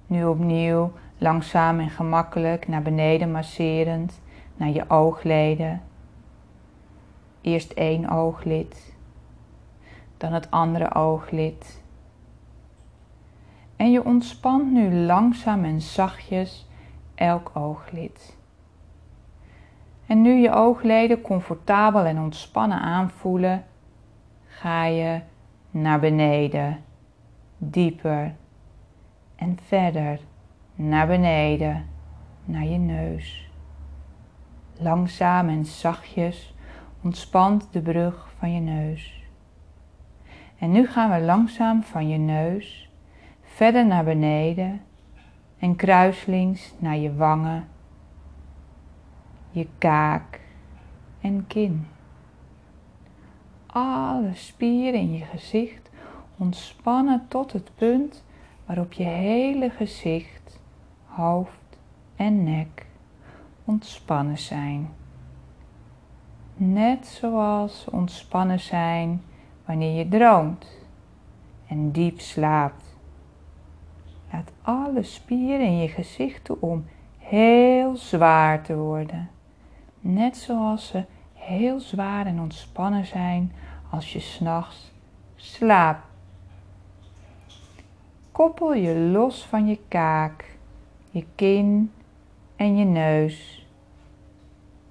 Nu 0.07 0.25
opnieuw 0.25 0.93
langzaam 1.19 1.81
en 1.81 1.91
gemakkelijk 1.91 2.69
naar 2.69 2.83
beneden 2.83 3.31
masserend, 3.31 4.21
naar 4.57 4.71
je 4.71 4.91
oogleden, 4.91 5.83
Eerst 7.43 7.73
één 7.73 8.11
ooglid, 8.11 8.97
dan 10.17 10.33
het 10.33 10.51
andere 10.51 10.95
ooglid. 10.95 11.83
En 13.77 13.91
je 13.91 14.05
ontspant 14.05 14.73
nu 14.73 14.95
langzaam 14.95 15.65
en 15.65 15.81
zachtjes 15.81 16.67
elk 17.15 17.51
ooglid. 17.55 18.37
En 20.07 20.23
nu 20.23 20.33
je 20.33 20.53
oogleden 20.53 21.21
comfortabel 21.21 22.05
en 22.05 22.19
ontspannen 22.19 22.81
aanvoelen, 22.81 23.65
ga 24.47 24.85
je 24.85 25.21
naar 25.71 26.01
beneden, 26.01 26.85
dieper 27.59 28.35
en 29.37 29.59
verder 29.67 30.21
naar 30.75 31.07
beneden, 31.07 31.87
naar 32.45 32.65
je 32.65 32.79
neus. 32.79 33.51
Langzaam 34.79 35.49
en 35.49 35.65
zachtjes 35.65 36.52
ontspant 37.03 37.73
de 37.73 37.81
brug 37.81 38.29
van 38.39 38.55
je 38.55 38.61
neus. 38.61 39.23
En 40.59 40.71
nu 40.71 40.87
gaan 40.87 41.11
we 41.11 41.21
langzaam 41.21 41.83
van 41.83 42.09
je 42.09 42.19
neus 42.19 42.91
verder 43.43 43.87
naar 43.87 44.05
beneden 44.05 44.81
en 45.59 45.77
kruislinks 45.77 46.75
naar 46.79 46.97
je 46.97 47.15
wangen, 47.15 47.69
je 49.51 49.67
kaak 49.79 50.41
en 51.21 51.47
kin. 51.47 51.87
Alle 53.67 54.35
spieren 54.35 55.01
in 55.01 55.13
je 55.13 55.25
gezicht 55.25 55.91
ontspannen 56.37 57.25
tot 57.29 57.53
het 57.53 57.71
punt 57.75 58.25
waarop 58.67 58.93
je 58.93 59.05
hele 59.05 59.71
gezicht, 59.71 60.61
hoofd 61.05 61.79
en 62.17 62.45
nek 62.45 62.87
ontspannen 63.65 64.39
zijn. 64.39 64.89
Net 66.65 67.07
zoals 67.07 67.87
ontspannen 67.91 68.61
zijn 68.61 69.23
wanneer 69.65 69.99
je 69.99 70.09
droomt 70.09 70.67
en 71.67 71.91
diep 71.91 72.21
slaapt. 72.21 72.97
Laat 74.33 74.53
alle 74.63 75.03
spieren 75.03 75.67
in 75.67 75.79
je 75.79 75.89
gezicht 75.89 76.45
toe 76.45 76.57
om 76.61 76.85
heel 77.19 77.97
zwaar 77.97 78.63
te 78.63 78.77
worden. 78.77 79.31
Net 80.01 80.37
zoals 80.37 80.87
ze 80.87 81.05
heel 81.35 81.81
zwaar 81.81 82.27
en 82.27 82.41
ontspannen 82.41 83.07
zijn 83.07 83.53
als 83.91 84.13
je 84.13 84.21
s'nachts 84.21 84.93
slaapt. 85.37 86.07
Koppel 88.33 88.75
je 88.75 88.95
los 88.95 89.47
van 89.47 89.67
je 89.67 89.79
kaak, 89.89 90.57
je 91.11 91.27
kin 91.35 91.93
en 92.57 92.77
je 92.77 92.85
neus. 92.85 93.67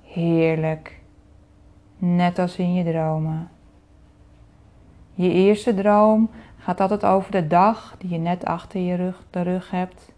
Heerlijk, 0.01 1.00
net 2.01 2.39
als 2.39 2.57
in 2.57 2.73
je 2.73 2.83
dromen. 2.91 3.49
Je 5.13 5.31
eerste 5.31 5.73
droom 5.73 6.29
gaat 6.57 6.79
altijd 6.79 7.05
over 7.05 7.31
de 7.31 7.47
dag 7.47 7.95
die 7.97 8.09
je 8.09 8.17
net 8.17 8.45
achter 8.45 8.81
je 8.81 8.95
rug, 8.95 9.23
de 9.29 9.41
rug 9.41 9.71
hebt. 9.71 10.11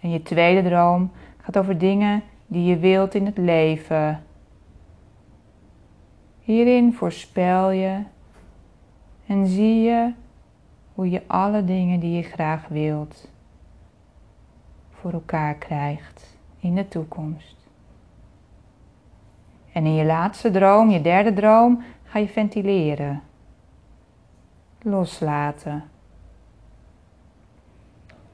En 0.00 0.10
je 0.10 0.22
tweede 0.22 0.68
droom 0.68 1.10
gaat 1.38 1.58
over 1.58 1.78
dingen 1.78 2.22
die 2.46 2.64
je 2.64 2.78
wilt 2.78 3.14
in 3.14 3.26
het 3.26 3.38
leven. 3.38 4.22
Hierin 6.40 6.94
voorspel 6.94 7.70
je 7.70 8.02
en 9.26 9.46
zie 9.46 9.80
je 9.80 10.12
hoe 10.94 11.10
je 11.10 11.22
alle 11.26 11.64
dingen 11.64 12.00
die 12.00 12.16
je 12.16 12.22
graag 12.22 12.68
wilt 12.68 13.28
voor 14.90 15.12
elkaar 15.12 15.54
krijgt 15.54 16.36
in 16.60 16.74
de 16.74 16.88
toekomst. 16.88 17.59
En 19.72 19.84
in 19.84 19.94
je 19.94 20.04
laatste 20.04 20.50
droom, 20.50 20.90
je 20.90 21.00
derde 21.00 21.32
droom, 21.32 21.82
ga 22.04 22.18
je 22.18 22.28
ventileren 22.28 23.22
loslaten. 24.82 25.84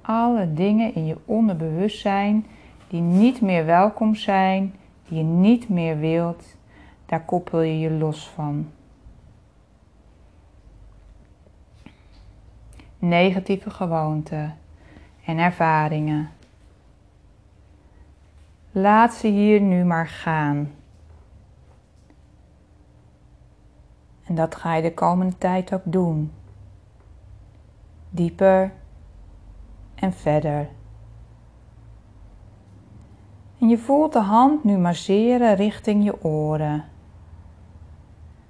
Alle 0.00 0.52
dingen 0.52 0.94
in 0.94 1.06
je 1.06 1.18
onderbewustzijn 1.24 2.46
die 2.88 3.00
niet 3.00 3.40
meer 3.40 3.64
welkom 3.64 4.14
zijn, 4.14 4.74
die 5.08 5.18
je 5.18 5.24
niet 5.24 5.68
meer 5.68 5.98
wilt, 5.98 6.56
daar 7.06 7.24
koppel 7.24 7.60
je 7.60 7.78
je 7.78 7.90
los 7.90 8.28
van. 8.28 8.70
Negatieve 12.98 13.70
gewoonten 13.70 14.56
en 15.24 15.38
ervaringen. 15.38 16.30
Laat 18.70 19.14
ze 19.14 19.26
hier 19.26 19.60
nu 19.60 19.84
maar 19.84 20.08
gaan. 20.08 20.70
En 24.26 24.34
dat 24.34 24.54
ga 24.54 24.74
je 24.74 24.82
de 24.82 24.94
komende 24.94 25.38
tijd 25.38 25.74
ook 25.74 25.82
doen. 25.84 26.32
Dieper 28.10 28.72
en 29.94 30.12
verder. 30.12 30.68
En 33.58 33.68
je 33.68 33.78
voelt 33.78 34.12
de 34.12 34.20
hand 34.20 34.64
nu 34.64 34.76
masseren 34.76 35.54
richting 35.54 36.04
je 36.04 36.24
oren. 36.24 36.84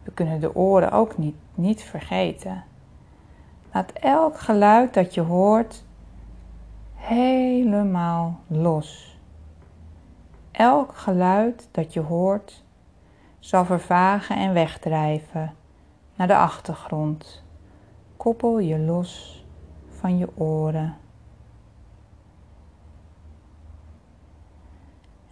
We 0.02 0.10
kunnen 0.12 0.40
de 0.40 0.54
oren 0.54 0.92
ook 0.92 1.18
niet, 1.18 1.36
niet 1.54 1.82
vergeten. 1.82 2.64
Laat 3.72 3.92
elk 3.92 4.38
geluid 4.38 4.94
dat 4.94 5.14
je 5.14 5.20
hoort 5.20 5.84
helemaal 6.94 8.40
los. 8.46 9.18
Elk 10.50 10.96
geluid 10.96 11.68
dat 11.70 11.92
je 11.92 12.00
hoort 12.00 12.64
zal 13.38 13.64
vervagen 13.64 14.36
en 14.36 14.52
wegdrijven 14.52 15.54
naar 16.16 16.26
de 16.26 16.36
achtergrond. 16.36 17.42
Koppel 18.16 18.58
je 18.58 18.78
los 18.78 19.44
van 19.88 20.18
je 20.18 20.28
oren. 20.38 20.96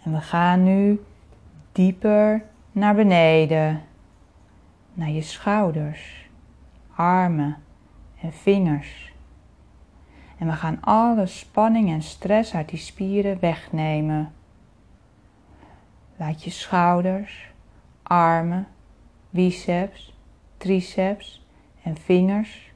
En 0.03 0.13
we 0.13 0.21
gaan 0.21 0.63
nu 0.63 1.05
dieper 1.73 2.45
naar 2.73 2.95
beneden, 2.95 3.83
naar 4.93 5.11
je 5.11 5.23
schouders, 5.23 6.29
armen 6.95 7.57
en 8.21 8.33
vingers. 8.33 9.13
En 10.39 10.47
we 10.47 10.53
gaan 10.53 10.81
alle 10.81 11.27
spanning 11.27 11.91
en 11.91 12.03
stress 12.03 12.55
uit 12.55 12.69
die 12.69 12.79
spieren 12.79 13.41
wegnemen. 13.41 14.33
Laat 16.17 16.45
je 16.45 16.51
schouders, 16.51 17.53
armen, 18.03 18.67
biceps 19.31 20.14
triceps 20.65 21.47
en 21.83 21.97
vingers. 21.97 22.73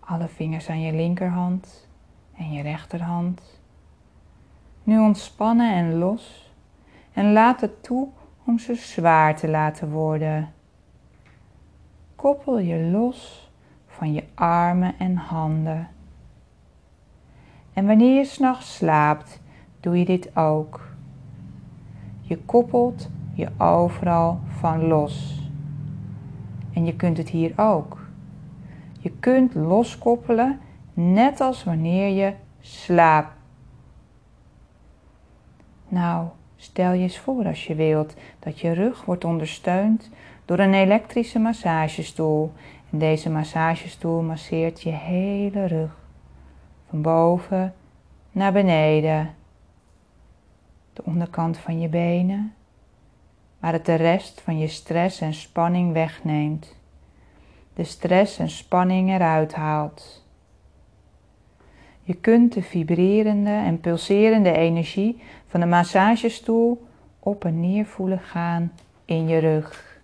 Alle 0.00 0.28
vingers 0.28 0.68
aan 0.68 0.80
je 0.80 0.92
linkerhand 0.92 1.88
en 2.36 2.52
je 2.52 2.62
rechterhand. 2.62 3.60
Nu 4.82 4.98
ontspannen 4.98 5.74
en 5.74 5.94
los 5.94 6.52
en 7.12 7.32
laat 7.32 7.60
het 7.60 7.82
toe 7.82 8.08
om 8.44 8.58
ze 8.58 8.74
zwaar 8.74 9.36
te 9.36 9.48
laten 9.48 9.90
worden. 9.90 10.52
Koppel 12.16 12.58
je 12.58 12.90
los 12.90 13.50
van 13.86 14.12
je 14.12 14.24
armen 14.34 14.98
en 14.98 15.16
handen. 15.16 15.88
En 17.72 17.86
wanneer 17.86 18.16
je 18.16 18.24
s'nachts 18.24 18.76
slaapt, 18.76 19.40
doe 19.80 19.98
je 19.98 20.04
dit 20.04 20.36
ook. 20.36 20.96
Je 22.20 22.38
koppelt 22.38 23.10
je 23.34 23.48
overal 23.58 24.40
van 24.46 24.86
los. 24.86 25.47
En 26.78 26.84
je 26.84 26.96
kunt 26.96 27.16
het 27.16 27.28
hier 27.28 27.52
ook. 27.56 27.98
Je 29.00 29.10
kunt 29.20 29.54
loskoppelen 29.54 30.60
net 30.94 31.40
als 31.40 31.64
wanneer 31.64 32.08
je 32.08 32.32
slaapt. 32.60 33.32
Nou, 35.88 36.26
stel 36.56 36.92
je 36.92 37.02
eens 37.02 37.18
voor 37.18 37.46
als 37.46 37.66
je 37.66 37.74
wilt 37.74 38.14
dat 38.38 38.60
je 38.60 38.72
rug 38.72 39.04
wordt 39.04 39.24
ondersteund 39.24 40.10
door 40.44 40.58
een 40.58 40.74
elektrische 40.74 41.38
massagestoel. 41.38 42.52
En 42.90 42.98
deze 42.98 43.30
massagestoel 43.30 44.22
masseert 44.22 44.82
je 44.82 44.90
hele 44.90 45.66
rug. 45.66 45.96
Van 46.88 47.02
boven 47.02 47.74
naar 48.32 48.52
beneden. 48.52 49.34
De 50.92 51.02
onderkant 51.04 51.58
van 51.58 51.80
je 51.80 51.88
benen 51.88 52.52
maar 53.58 53.72
het 53.72 53.86
de 53.86 53.94
rest 53.94 54.40
van 54.40 54.58
je 54.58 54.68
stress 54.68 55.20
en 55.20 55.34
spanning 55.34 55.92
wegneemt. 55.92 56.76
De 57.74 57.84
stress 57.84 58.38
en 58.38 58.50
spanning 58.50 59.10
eruit 59.10 59.54
haalt. 59.54 60.26
Je 62.02 62.14
kunt 62.14 62.52
de 62.52 62.62
vibrerende 62.62 63.50
en 63.50 63.80
pulserende 63.80 64.52
energie 64.52 65.22
van 65.46 65.60
de 65.60 65.66
massagestoel 65.66 66.86
op 67.18 67.44
en 67.44 67.60
neer 67.60 67.86
voelen 67.86 68.20
gaan 68.20 68.72
in 69.04 69.28
je 69.28 69.38
rug. 69.38 70.00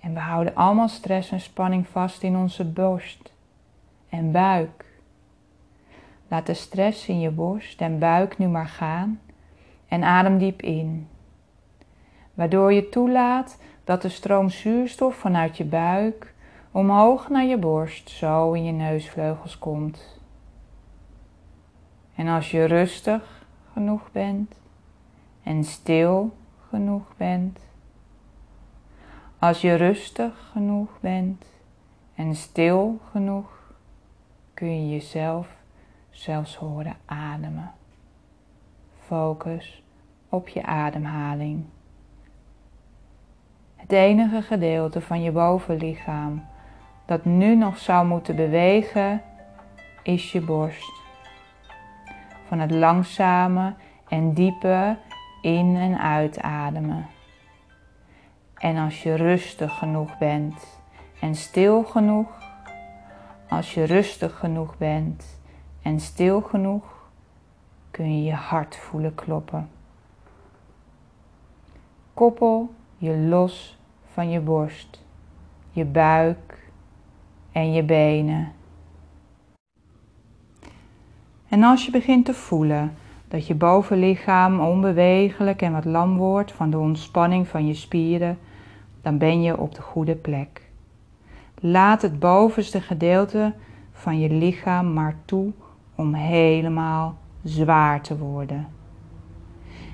En 0.00 0.14
we 0.14 0.20
houden 0.20 0.54
allemaal 0.54 0.88
stress 0.88 1.30
en 1.30 1.40
spanning 1.40 1.88
vast 1.88 2.22
in 2.22 2.36
onze 2.36 2.64
borst 2.64 3.32
en 4.08 4.32
buik. 4.32 4.84
Laat 6.28 6.46
de 6.46 6.54
stress 6.54 7.08
in 7.08 7.20
je 7.20 7.30
borst 7.30 7.80
en 7.80 7.98
buik 7.98 8.38
nu 8.38 8.46
maar 8.46 8.68
gaan 8.68 9.20
en 9.92 10.04
adem 10.04 10.38
diep 10.38 10.62
in 10.62 11.08
waardoor 12.34 12.72
je 12.72 12.88
toelaat 12.88 13.58
dat 13.84 14.02
de 14.02 14.08
stroom 14.08 14.50
zuurstof 14.50 15.16
vanuit 15.16 15.56
je 15.56 15.64
buik 15.64 16.34
omhoog 16.70 17.28
naar 17.28 17.44
je 17.44 17.58
borst, 17.58 18.10
zo 18.10 18.52
in 18.52 18.64
je 18.64 18.72
neusvleugels 18.72 19.58
komt. 19.58 20.20
En 22.14 22.28
als 22.28 22.50
je 22.50 22.64
rustig 22.64 23.46
genoeg 23.72 24.12
bent 24.12 24.60
en 25.42 25.64
stil 25.64 26.36
genoeg 26.68 27.16
bent, 27.16 27.58
als 29.38 29.60
je 29.60 29.74
rustig 29.74 30.48
genoeg 30.52 31.00
bent 31.00 31.46
en 32.14 32.34
stil 32.34 33.00
genoeg, 33.10 33.74
kun 34.54 34.86
je 34.86 34.92
jezelf 34.92 35.48
zelfs 36.10 36.56
horen 36.56 36.96
ademen. 37.04 37.72
Focus 38.98 39.81
op 40.32 40.48
je 40.48 40.62
ademhaling. 40.62 41.64
Het 43.76 43.92
enige 43.92 44.42
gedeelte 44.42 45.00
van 45.00 45.22
je 45.22 45.30
bovenlichaam 45.30 46.44
dat 47.06 47.24
nu 47.24 47.56
nog 47.56 47.78
zou 47.78 48.06
moeten 48.06 48.36
bewegen 48.36 49.22
is 50.02 50.32
je 50.32 50.40
borst. 50.40 50.92
Van 52.46 52.58
het 52.58 52.70
langzame 52.70 53.74
en 54.08 54.32
diepe 54.32 54.96
in- 55.42 55.76
en 55.76 55.98
uitademen. 55.98 57.06
En 58.54 58.76
als 58.76 59.02
je 59.02 59.14
rustig 59.14 59.78
genoeg 59.78 60.18
bent 60.18 60.80
en 61.20 61.34
stil 61.34 61.84
genoeg, 61.84 62.28
als 63.48 63.74
je 63.74 63.84
rustig 63.84 64.38
genoeg 64.38 64.76
bent 64.76 65.40
en 65.82 66.00
stil 66.00 66.40
genoeg, 66.40 66.84
kun 67.90 68.16
je 68.16 68.24
je 68.24 68.34
hart 68.34 68.76
voelen 68.76 69.14
kloppen. 69.14 69.70
Koppel 72.14 72.70
je 72.96 73.16
los 73.16 73.78
van 74.12 74.30
je 74.30 74.40
borst, 74.40 75.02
je 75.70 75.84
buik 75.84 76.70
en 77.52 77.72
je 77.72 77.82
benen. 77.82 78.52
En 81.48 81.62
als 81.62 81.84
je 81.84 81.90
begint 81.90 82.24
te 82.24 82.34
voelen 82.34 82.94
dat 83.28 83.46
je 83.46 83.54
bovenlichaam 83.54 84.60
onbewegelijk 84.60 85.62
en 85.62 85.72
wat 85.72 85.84
lam 85.84 86.16
wordt 86.16 86.52
van 86.52 86.70
de 86.70 86.78
ontspanning 86.78 87.48
van 87.48 87.66
je 87.66 87.74
spieren, 87.74 88.38
dan 89.02 89.18
ben 89.18 89.42
je 89.42 89.58
op 89.58 89.74
de 89.74 89.82
goede 89.82 90.14
plek. 90.14 90.70
Laat 91.60 92.02
het 92.02 92.18
bovenste 92.18 92.80
gedeelte 92.80 93.54
van 93.92 94.20
je 94.20 94.30
lichaam 94.30 94.92
maar 94.92 95.16
toe 95.24 95.52
om 95.94 96.14
helemaal 96.14 97.16
zwaar 97.42 98.00
te 98.00 98.18
worden. 98.18 98.66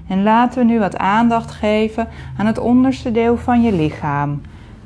En 0.08 0.22
laten 0.22 0.58
we 0.58 0.72
nu 0.72 0.78
wat 0.78 0.96
aandacht 0.96 1.50
geven 1.50 2.08
aan 2.36 2.46
het 2.46 2.58
onderste 2.58 3.10
deel 3.10 3.36
van 3.36 3.62
je 3.62 3.72
lichaam. 3.72 4.40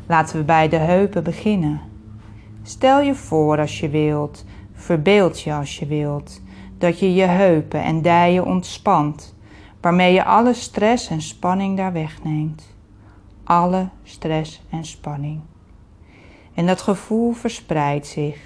Laten 0.07 0.37
we 0.37 0.45
bij 0.45 0.69
de 0.69 0.77
heupen 0.77 1.25
beginnen. 1.25 1.81
Stel 2.63 3.01
je 3.01 3.15
voor 3.15 3.59
als 3.59 3.81
je 3.81 3.89
wilt, 3.89 4.45
verbeeld 4.73 5.41
je 5.41 5.55
als 5.55 5.79
je 5.79 5.87
wilt, 5.87 6.43
dat 6.79 6.99
je 6.99 7.15
je 7.15 7.27
heupen 7.27 7.83
en 7.83 8.03
dijen 8.03 8.45
ontspant, 8.45 9.35
waarmee 9.81 10.13
je 10.13 10.25
alle 10.25 10.55
stress 10.55 11.09
en 11.09 11.23
spanning 11.23 11.77
daar 11.77 11.93
wegneemt. 11.93 12.77
Alle 13.45 13.89
stress 14.03 14.63
en 14.71 14.85
spanning. 14.85 15.41
En 16.55 16.67
dat 16.67 16.81
gevoel 16.81 17.33
verspreidt 17.33 18.07
zich. 18.07 18.41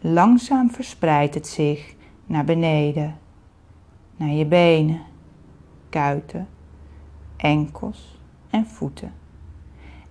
Langzaam 0.00 0.70
verspreidt 0.70 1.34
het 1.34 1.46
zich 1.46 1.94
naar 2.26 2.44
beneden, 2.44 3.18
naar 4.16 4.28
je 4.28 4.46
benen, 4.46 5.00
kuiten, 5.92 6.48
enkels 7.36 8.18
en 8.50 8.66
voeten. 8.66 9.12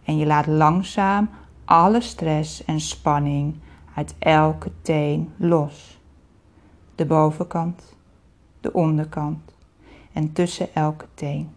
En 0.03 0.17
je 0.17 0.25
laat 0.25 0.47
langzaam 0.47 1.29
alle 1.65 2.01
stress 2.01 2.65
en 2.65 2.79
spanning 2.79 3.55
uit 3.95 4.15
elke 4.19 4.71
teen 4.81 5.33
los. 5.37 5.99
De 6.95 7.05
bovenkant, 7.05 7.95
de 8.59 8.73
onderkant 8.73 9.55
en 10.13 10.33
tussen 10.33 10.73
elke 10.73 11.05
teen. 11.13 11.49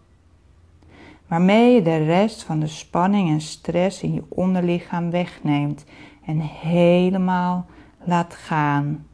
Waarmee 1.26 1.74
je 1.74 1.82
de 1.82 1.96
rest 1.96 2.42
van 2.42 2.60
de 2.60 2.66
spanning 2.66 3.30
en 3.30 3.40
stress 3.40 4.02
in 4.02 4.14
je 4.14 4.24
onderlichaam 4.28 5.10
wegneemt 5.10 5.84
en 6.24 6.40
helemaal 6.40 7.66
laat 8.04 8.34
gaan. 8.34 9.06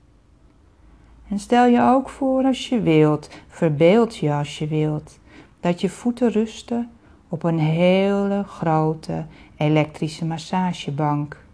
En 1.31 1.39
stel 1.39 1.67
je 1.67 1.83
ook 1.83 2.09
voor 2.09 2.45
als 2.45 2.69
je 2.69 2.81
wilt, 2.81 3.31
verbeeld 3.49 4.17
je 4.17 4.33
als 4.33 4.59
je 4.59 4.67
wilt, 4.67 5.19
dat 5.61 5.81
je 5.81 5.89
voeten 5.89 6.31
rusten 6.31 6.91
op 7.29 7.43
een 7.43 7.59
hele 7.59 8.45
grote 8.47 9.25
elektrische 9.57 10.25
massagebank. 10.25 11.45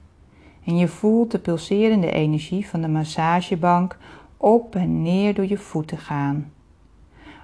En 0.65 0.77
je 0.77 0.89
voelt 0.89 1.31
de 1.31 1.39
pulserende 1.39 2.11
energie 2.11 2.69
van 2.69 2.81
de 2.81 2.89
massagebank 2.89 3.99
op 4.37 4.75
en 4.75 5.03
neer 5.03 5.35
door 5.35 5.47
je 5.47 5.59
voeten 5.59 5.99
gaan. 5.99 6.53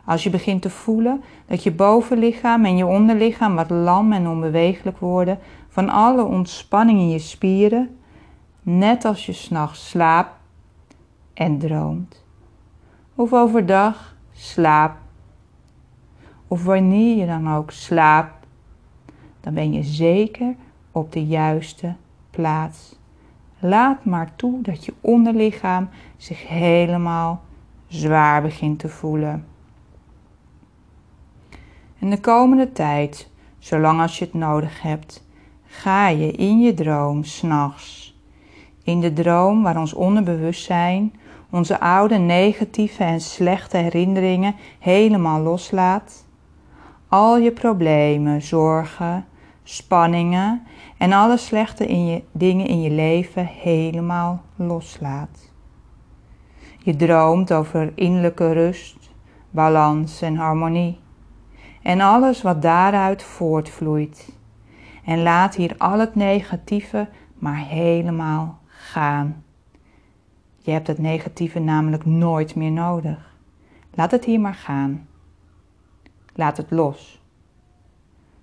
Als 0.04 0.22
je 0.22 0.30
begint 0.30 0.62
te 0.62 0.70
voelen 0.70 1.22
dat 1.46 1.62
je 1.62 1.72
bovenlichaam 1.72 2.64
en 2.64 2.76
je 2.76 2.86
onderlichaam 2.86 3.54
wat 3.54 3.70
lam 3.70 4.12
en 4.12 4.28
onbewegelijk 4.28 4.98
worden 4.98 5.38
van 5.68 5.88
alle 5.88 6.24
ontspanning 6.24 6.98
in 6.98 7.08
je 7.08 7.18
spieren, 7.18 7.96
net 8.62 9.04
als 9.04 9.26
je 9.26 9.32
s'nachts 9.32 9.88
slaapt 9.88 10.40
en 11.34 11.58
droomt. 11.58 12.21
Of 13.22 13.32
overdag 13.32 14.16
slaapt. 14.32 15.00
Of 16.48 16.64
wanneer 16.64 17.16
je 17.16 17.26
dan 17.26 17.54
ook 17.54 17.70
slaapt, 17.70 18.46
dan 19.40 19.54
ben 19.54 19.72
je 19.72 19.82
zeker 19.82 20.54
op 20.92 21.12
de 21.12 21.26
juiste 21.26 21.94
plaats. 22.30 22.98
Laat 23.58 24.04
maar 24.04 24.36
toe 24.36 24.62
dat 24.62 24.84
je 24.84 24.94
onderlichaam 25.00 25.88
zich 26.16 26.48
helemaal 26.48 27.42
zwaar 27.86 28.42
begint 28.42 28.78
te 28.78 28.88
voelen. 28.88 29.46
En 31.98 32.10
de 32.10 32.20
komende 32.20 32.72
tijd, 32.72 33.30
zolang 33.58 34.00
als 34.00 34.18
je 34.18 34.24
het 34.24 34.34
nodig 34.34 34.82
hebt, 34.82 35.26
ga 35.66 36.08
je 36.08 36.32
in 36.32 36.60
je 36.60 36.74
droom 36.74 37.24
s'nachts. 37.24 38.20
In 38.84 39.00
de 39.00 39.12
droom 39.12 39.62
waar 39.62 39.78
ons 39.78 39.94
onderbewustzijn 39.94 41.12
onze 41.52 41.80
oude 41.80 42.18
negatieve 42.18 43.04
en 43.04 43.20
slechte 43.20 43.76
herinneringen 43.76 44.54
helemaal 44.78 45.40
loslaat. 45.40 46.26
Al 47.08 47.38
je 47.38 47.52
problemen, 47.52 48.42
zorgen, 48.42 49.26
spanningen 49.62 50.62
en 50.98 51.12
alle 51.12 51.36
slechte 51.36 51.86
in 51.86 52.06
je, 52.06 52.22
dingen 52.32 52.66
in 52.66 52.80
je 52.82 52.90
leven 52.90 53.46
helemaal 53.46 54.42
loslaat. 54.56 55.50
Je 56.78 56.96
droomt 56.96 57.52
over 57.52 57.92
innerlijke 57.94 58.52
rust, 58.52 59.10
balans 59.50 60.22
en 60.22 60.36
harmonie 60.36 61.00
en 61.82 62.00
alles 62.00 62.42
wat 62.42 62.62
daaruit 62.62 63.22
voortvloeit. 63.22 64.32
En 65.04 65.22
laat 65.22 65.54
hier 65.54 65.74
al 65.78 65.98
het 65.98 66.14
negatieve 66.14 67.08
maar 67.38 67.66
helemaal 67.66 68.58
gaan. 68.66 69.44
Je 70.62 70.70
hebt 70.70 70.86
het 70.86 70.98
negatieve 70.98 71.58
namelijk 71.58 72.04
nooit 72.04 72.54
meer 72.54 72.70
nodig. 72.70 73.36
Laat 73.94 74.10
het 74.10 74.24
hier 74.24 74.40
maar 74.40 74.54
gaan. 74.54 75.08
Laat 76.34 76.56
het 76.56 76.70
los. 76.70 77.20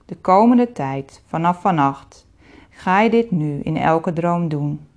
De 0.05 0.15
komende 0.15 0.71
tijd, 0.71 1.23
vanaf 1.25 1.61
vannacht, 1.61 2.27
ga 2.69 3.01
je 3.01 3.09
dit 3.09 3.31
nu 3.31 3.59
in 3.59 3.77
elke 3.77 4.13
droom 4.13 4.47
doen. 4.47 4.87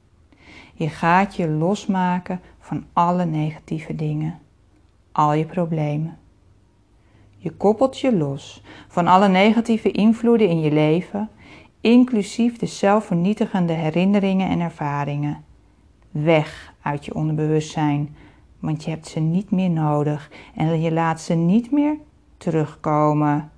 Je 0.74 0.88
gaat 0.88 1.37
je 1.37 1.48
losmaken 1.48 2.40
van 2.58 2.85
alle 2.92 3.24
negatieve 3.24 3.94
dingen, 3.94 4.38
al 5.12 5.32
je 5.32 5.44
problemen. 5.44 6.18
Je 7.37 7.50
koppelt 7.50 7.98
je 7.98 8.16
los 8.16 8.62
van 8.88 9.06
alle 9.06 9.28
negatieve 9.28 9.90
invloeden 9.90 10.48
in 10.48 10.61
je 10.61 10.72
leven, 10.72 11.28
inclusief 11.80 12.58
de 12.58 12.66
zelfvernietigende 12.66 13.72
herinneringen 13.72 14.48
en 14.48 14.61
ervaringen. 14.61 15.44
Weg 16.12 16.75
uit 16.83 17.05
je 17.05 17.14
onderbewustzijn, 17.14 18.16
want 18.59 18.85
je 18.85 18.90
hebt 18.90 19.09
ze 19.09 19.20
niet 19.20 19.51
meer 19.51 19.70
nodig 19.70 20.31
en 20.55 20.81
je 20.81 20.92
laat 20.92 21.20
ze 21.20 21.35
niet 21.35 21.70
meer 21.70 21.96
terugkomen, 22.37 23.51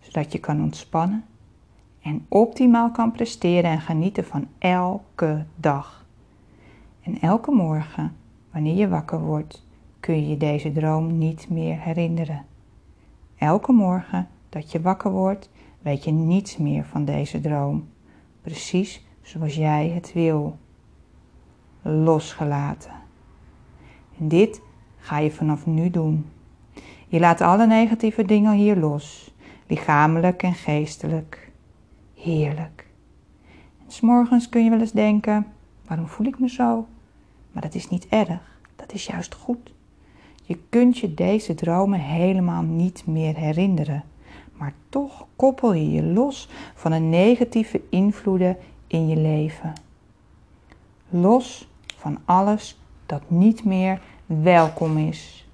zodat 0.00 0.32
je 0.32 0.38
kan 0.38 0.62
ontspannen 0.62 1.24
en 2.02 2.26
optimaal 2.28 2.90
kan 2.90 3.12
presteren 3.12 3.70
en 3.70 3.80
genieten 3.80 4.24
van 4.24 4.46
elke 4.58 5.44
dag. 5.56 6.04
En 7.02 7.20
elke 7.20 7.50
morgen, 7.50 8.16
wanneer 8.52 8.76
je 8.76 8.88
wakker 8.88 9.20
wordt, 9.20 9.66
kun 10.00 10.28
je 10.28 10.36
deze 10.36 10.72
droom 10.72 11.18
niet 11.18 11.50
meer 11.50 11.80
herinneren. 11.80 12.44
Elke 13.36 13.72
morgen 13.72 14.28
dat 14.48 14.72
je 14.72 14.80
wakker 14.80 15.10
wordt, 15.10 15.50
weet 15.82 16.04
je 16.04 16.10
niets 16.10 16.56
meer 16.56 16.84
van 16.84 17.04
deze 17.04 17.40
droom, 17.40 17.88
precies 18.42 19.04
zoals 19.22 19.54
jij 19.54 19.88
het 19.88 20.12
wil. 20.12 20.58
Losgelaten. 21.82 22.92
En 24.18 24.28
dit 24.28 24.60
ga 24.98 25.18
je 25.18 25.30
vanaf 25.30 25.66
nu 25.66 25.90
doen. 25.90 26.26
Je 27.08 27.20
laat 27.20 27.40
alle 27.40 27.66
negatieve 27.66 28.24
dingen 28.24 28.52
hier 28.52 28.76
los. 28.76 29.34
lichamelijk 29.66 30.42
en 30.42 30.54
geestelijk. 30.54 31.50
Heerlijk. 32.14 32.86
En 33.78 33.92
s'morgens 33.92 34.48
kun 34.48 34.64
je 34.64 34.70
wel 34.70 34.80
eens 34.80 34.92
denken: 34.92 35.46
waarom 35.86 36.06
voel 36.06 36.26
ik 36.26 36.38
me 36.38 36.48
zo? 36.48 36.86
Maar 37.52 37.62
dat 37.62 37.74
is 37.74 37.88
niet 37.88 38.08
erg, 38.08 38.60
dat 38.76 38.92
is 38.92 39.06
juist 39.06 39.34
goed. 39.34 39.72
Je 40.42 40.58
kunt 40.68 40.98
je 40.98 41.14
deze 41.14 41.54
dromen 41.54 42.00
helemaal 42.00 42.62
niet 42.62 43.06
meer 43.06 43.36
herinneren, 43.36 44.04
maar 44.52 44.72
toch 44.88 45.26
koppel 45.36 45.72
je 45.72 45.90
je 45.90 46.02
los 46.02 46.48
van 46.74 46.90
de 46.90 46.98
negatieve 46.98 47.80
invloeden 47.90 48.56
in 48.86 49.08
je 49.08 49.16
leven. 49.16 49.72
Los 51.08 51.68
van 52.00 52.18
alles 52.24 52.78
dat 53.06 53.30
niet 53.30 53.64
meer 53.64 54.00
welkom 54.26 54.98
is. 54.98 55.48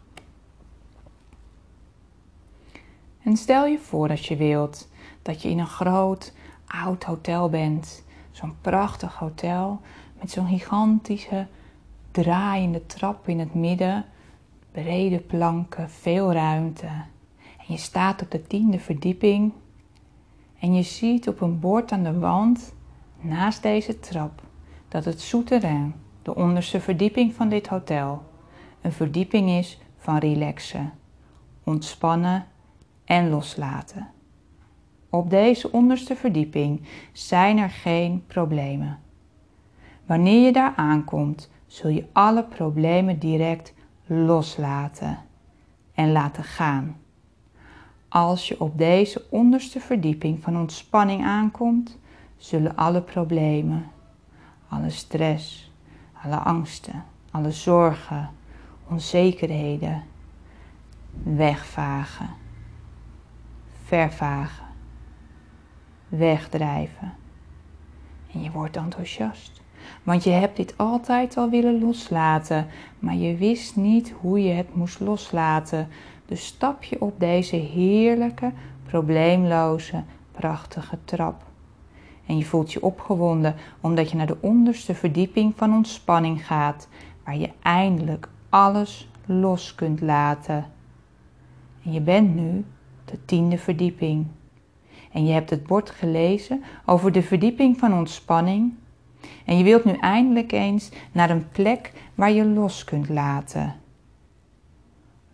En 3.23 3.37
stel 3.37 3.67
je 3.67 3.79
voor 3.79 4.09
dat 4.09 4.27
je 4.27 4.37
wilt 4.37 4.89
dat 5.23 5.43
je 5.43 5.49
in 5.49 5.59
een 5.59 5.67
groot 5.67 6.33
oud 6.67 7.05
hotel 7.05 7.49
bent. 7.49 8.05
Zo'n 8.31 8.55
prachtig 8.61 9.15
hotel 9.15 9.81
met 10.21 10.31
zo'n 10.31 10.47
gigantische 10.47 11.47
draaiende 12.11 12.87
trap 12.87 13.29
in 13.29 13.39
het 13.39 13.55
midden, 13.55 14.05
brede 14.73 15.19
planken, 15.19 15.91
veel 15.91 16.33
ruimte. 16.33 16.87
En 17.59 17.65
je 17.67 17.77
staat 17.77 18.23
op 18.23 18.31
de 18.31 18.43
tiende 18.43 18.79
verdieping 18.79 19.53
en 20.59 20.75
je 20.75 20.83
ziet 20.83 21.29
op 21.29 21.41
een 21.41 21.61
bord 21.61 21.93
aan 21.93 22.03
de 22.03 22.19
wand 22.19 22.75
naast 23.21 23.63
deze 23.63 23.99
trap 23.99 24.43
dat 24.89 25.05
het 25.05 25.21
souterrain, 25.21 25.95
de 26.27 26.35
onderste 26.35 26.81
verdieping 26.81 27.35
van 27.35 27.49
dit 27.49 27.67
hotel, 27.67 28.23
een 28.81 28.93
verdieping 28.93 29.51
is 29.51 29.79
van 29.97 30.19
relaxen, 30.19 30.93
ontspannen 31.65 32.47
en 33.05 33.31
loslaten. 33.31 34.09
Op 35.11 35.31
deze 35.31 35.73
onderste 35.73 36.17
verdieping 36.17 36.83
zijn 37.13 37.59
er 37.59 37.71
geen 37.71 38.25
problemen. 38.27 38.99
Wanneer 40.07 40.45
je 40.45 40.53
daar 40.53 40.73
aankomt, 40.77 41.51
zul 41.67 41.91
je 41.91 42.07
alle 42.13 42.45
problemen 42.45 43.19
direct 43.19 43.75
loslaten 44.07 45.19
en 45.95 46.13
laten 46.13 46.45
gaan. 46.45 46.97
Als 48.09 48.49
je 48.49 48.61
op 48.61 48.79
deze 48.79 49.25
onderste 49.31 49.81
verdieping 49.81 50.43
van 50.43 50.57
ontspanning 50.57 51.25
aankomt, 51.25 51.99
zullen 52.37 52.77
alle 52.77 53.03
problemen, 53.03 53.91
alle 54.69 54.91
stress, 54.91 55.66
alle 56.27 56.37
angsten, 56.37 57.05
alle 57.31 57.51
zorgen, 57.51 58.31
onzekerheden 58.89 60.03
wegvagen, 61.23 62.29
vervagen, 63.85 64.67
wegdrijven. 66.09 67.13
En 68.33 68.43
je 68.43 68.51
wordt 68.51 68.77
enthousiast. 68.77 69.63
Want 70.03 70.25
je 70.25 70.31
hebt 70.31 70.57
dit 70.57 70.75
altijd 70.77 71.37
al 71.37 71.51
willen 71.51 71.81
loslaten, 71.81 72.67
maar 72.99 73.15
je 73.15 73.37
wist 73.37 73.77
niet 73.77 74.15
hoe 74.21 74.43
je 74.43 74.53
het 74.53 74.75
moest 74.75 75.01
loslaten. 75.01 75.89
Dus 76.27 76.47
stap 76.47 76.83
je 76.83 77.01
op 77.01 77.21
deze 77.21 77.57
heerlijke, 77.57 78.53
probleemloze, 78.87 80.03
prachtige 80.33 80.99
trap. 81.05 81.46
En 82.27 82.39
je 82.39 82.45
voelt 82.45 82.73
je 82.73 82.83
opgewonden 82.83 83.55
omdat 83.81 84.11
je 84.11 84.17
naar 84.17 84.27
de 84.27 84.41
onderste 84.41 84.95
verdieping 84.95 85.53
van 85.57 85.75
ontspanning 85.75 86.47
gaat, 86.47 86.89
waar 87.25 87.37
je 87.37 87.51
eindelijk 87.63 88.29
alles 88.49 89.09
los 89.27 89.75
kunt 89.75 90.01
laten. 90.01 90.67
En 91.85 91.93
je 91.93 92.01
bent 92.01 92.35
nu 92.35 92.65
de 93.05 93.25
tiende 93.25 93.59
verdieping. 93.59 94.27
En 95.13 95.27
je 95.27 95.33
hebt 95.33 95.51
het 95.51 95.67
bord 95.67 95.91
gelezen 95.91 96.63
over 96.85 97.13
de 97.13 97.23
verdieping 97.23 97.79
van 97.79 97.93
ontspanning 97.93 98.73
en 99.45 99.59
je 99.59 99.65
wilt 99.65 99.85
nu 99.85 99.93
eindelijk 99.93 100.53
eens 100.53 100.91
naar 101.13 101.31
een 101.31 101.49
plek 101.49 101.93
waar 102.15 102.33
je 102.33 102.45
los 102.45 102.85
kunt 102.85 103.09
laten. 103.09 103.75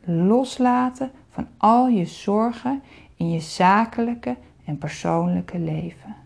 Loslaten 0.04 1.10
van 1.30 1.46
al 1.56 1.88
je 1.88 2.04
zorgen 2.04 2.82
in 3.16 3.30
je 3.30 3.40
zakelijke 3.40 4.36
en 4.64 4.78
persoonlijke 4.78 5.58
leven. 5.58 6.16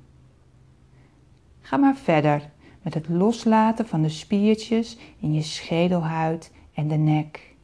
Ga 1.67 1.77
maar 1.77 1.97
verder 1.97 2.51
met 2.83 2.95
het 2.95 3.09
loslaten 3.09 3.87
van 3.87 4.03
de 4.03 4.09
spiertjes 4.09 4.99
in 5.21 5.35
je 5.35 5.43
schedelhuid 5.43 6.53
en 6.75 6.89
de 6.89 6.97
nek, 6.97 7.55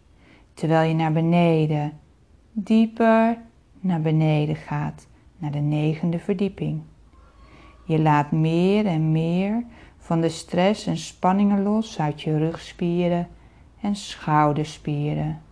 terwijl 0.54 0.88
je 0.88 0.94
naar 0.94 1.12
beneden, 1.12 1.92
dieper 2.52 3.38
naar 3.80 4.00
beneden 4.00 4.56
gaat, 4.56 5.06
naar 5.38 5.50
de 5.50 5.58
negende 5.58 6.18
verdieping. 6.18 6.82
Je 7.84 8.00
laat 8.00 8.30
meer 8.30 8.86
en 8.86 9.12
meer 9.12 9.64
van 9.98 10.20
de 10.20 10.28
stress 10.28 10.86
en 10.86 10.96
spanningen 10.96 11.62
los 11.62 12.00
uit 12.00 12.22
je 12.22 12.38
rugspieren 12.38 13.28
en 13.80 13.96
schouderspieren. 13.96 15.42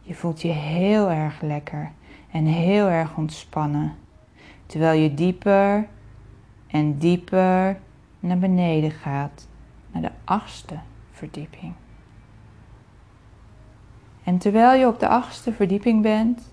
Je 0.00 0.14
voelt 0.14 0.42
je 0.42 0.52
heel 0.52 1.10
erg 1.10 1.40
lekker 1.40 1.92
en 2.30 2.44
heel 2.44 2.86
erg 2.86 3.16
ontspannen, 3.16 3.94
terwijl 4.66 5.00
je 5.00 5.14
dieper 5.14 5.88
en 6.74 6.98
dieper 6.98 7.80
naar 8.20 8.38
beneden 8.38 8.90
gaat, 8.90 9.48
naar 9.92 10.02
de 10.02 10.10
achtste 10.24 10.78
verdieping. 11.10 11.72
En 14.24 14.38
terwijl 14.38 14.80
je 14.80 14.86
op 14.86 15.00
de 15.00 15.08
achtste 15.08 15.52
verdieping 15.52 16.02
bent, 16.02 16.52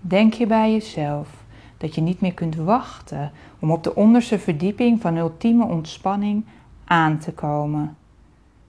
denk 0.00 0.34
je 0.34 0.46
bij 0.46 0.72
jezelf 0.72 1.44
dat 1.76 1.94
je 1.94 2.00
niet 2.00 2.20
meer 2.20 2.34
kunt 2.34 2.54
wachten 2.54 3.32
om 3.58 3.70
op 3.70 3.84
de 3.84 3.94
onderste 3.94 4.38
verdieping 4.38 5.00
van 5.00 5.16
ultieme 5.16 5.64
ontspanning 5.64 6.44
aan 6.84 7.18
te 7.18 7.32
komen. 7.32 7.96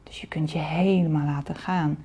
Dus 0.03 0.21
je 0.21 0.27
kunt 0.27 0.51
je 0.51 0.59
helemaal 0.59 1.25
laten 1.25 1.55
gaan. 1.55 1.97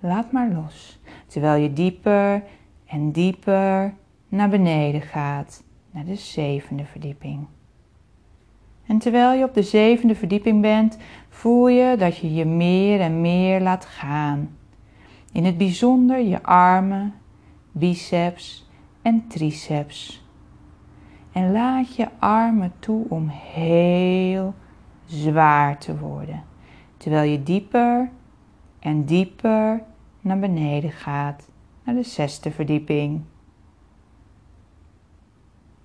Laat 0.00 0.32
maar 0.32 0.50
los, 0.50 1.00
terwijl 1.26 1.62
je 1.62 1.72
dieper 1.72 2.42
en 2.86 3.12
dieper 3.12 3.94
naar 4.28 4.48
beneden 4.48 5.02
gaat, 5.02 5.62
naar 5.90 6.04
de 6.04 6.16
zevende 6.16 6.84
verdieping. 6.84 7.46
En 8.86 8.98
terwijl 8.98 9.38
je 9.38 9.44
op 9.44 9.54
de 9.54 9.62
zevende 9.62 10.14
verdieping 10.14 10.60
bent, 10.60 10.98
voel 11.28 11.68
je 11.68 11.96
dat 11.96 12.16
je 12.16 12.34
je 12.34 12.44
meer 12.44 13.00
en 13.00 13.20
meer 13.20 13.60
laat 13.60 13.84
gaan. 13.84 14.56
In 15.32 15.44
het 15.44 15.58
bijzonder 15.58 16.20
je 16.20 16.42
armen, 16.42 17.14
biceps 17.72 18.70
en 19.02 19.26
triceps. 19.28 20.26
En 21.32 21.52
laat 21.52 21.96
je 21.96 22.08
armen 22.18 22.72
toe 22.78 23.04
om 23.08 23.28
heel 23.28 24.54
zwaar 25.06 25.78
te 25.78 25.98
worden. 25.98 26.42
Terwijl 26.96 27.30
je 27.30 27.42
dieper 27.42 28.10
en 28.78 29.04
dieper 29.04 29.82
naar 30.20 30.38
beneden 30.38 30.90
gaat, 30.90 31.48
naar 31.84 31.94
de 31.94 32.02
zesde 32.02 32.50
verdieping. 32.50 33.20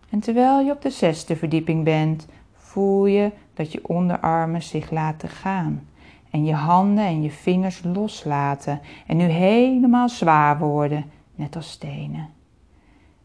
En 0.09 0.19
terwijl 0.19 0.59
je 0.59 0.71
op 0.71 0.81
de 0.81 0.89
zesde 0.89 1.35
verdieping 1.35 1.83
bent, 1.83 2.27
voel 2.67 3.05
je 3.05 3.31
dat 3.53 3.71
je 3.71 3.87
onderarmen 3.87 4.63
zich 4.63 4.91
laten 4.91 5.29
gaan. 5.29 5.87
En 6.29 6.45
je 6.45 6.53
handen 6.53 7.05
en 7.05 7.21
je 7.21 7.31
vingers 7.31 7.81
loslaten 7.83 8.81
en 9.07 9.17
nu 9.17 9.23
helemaal 9.23 10.09
zwaar 10.09 10.57
worden, 10.57 11.05
net 11.35 11.55
als 11.55 11.71
stenen. 11.71 12.29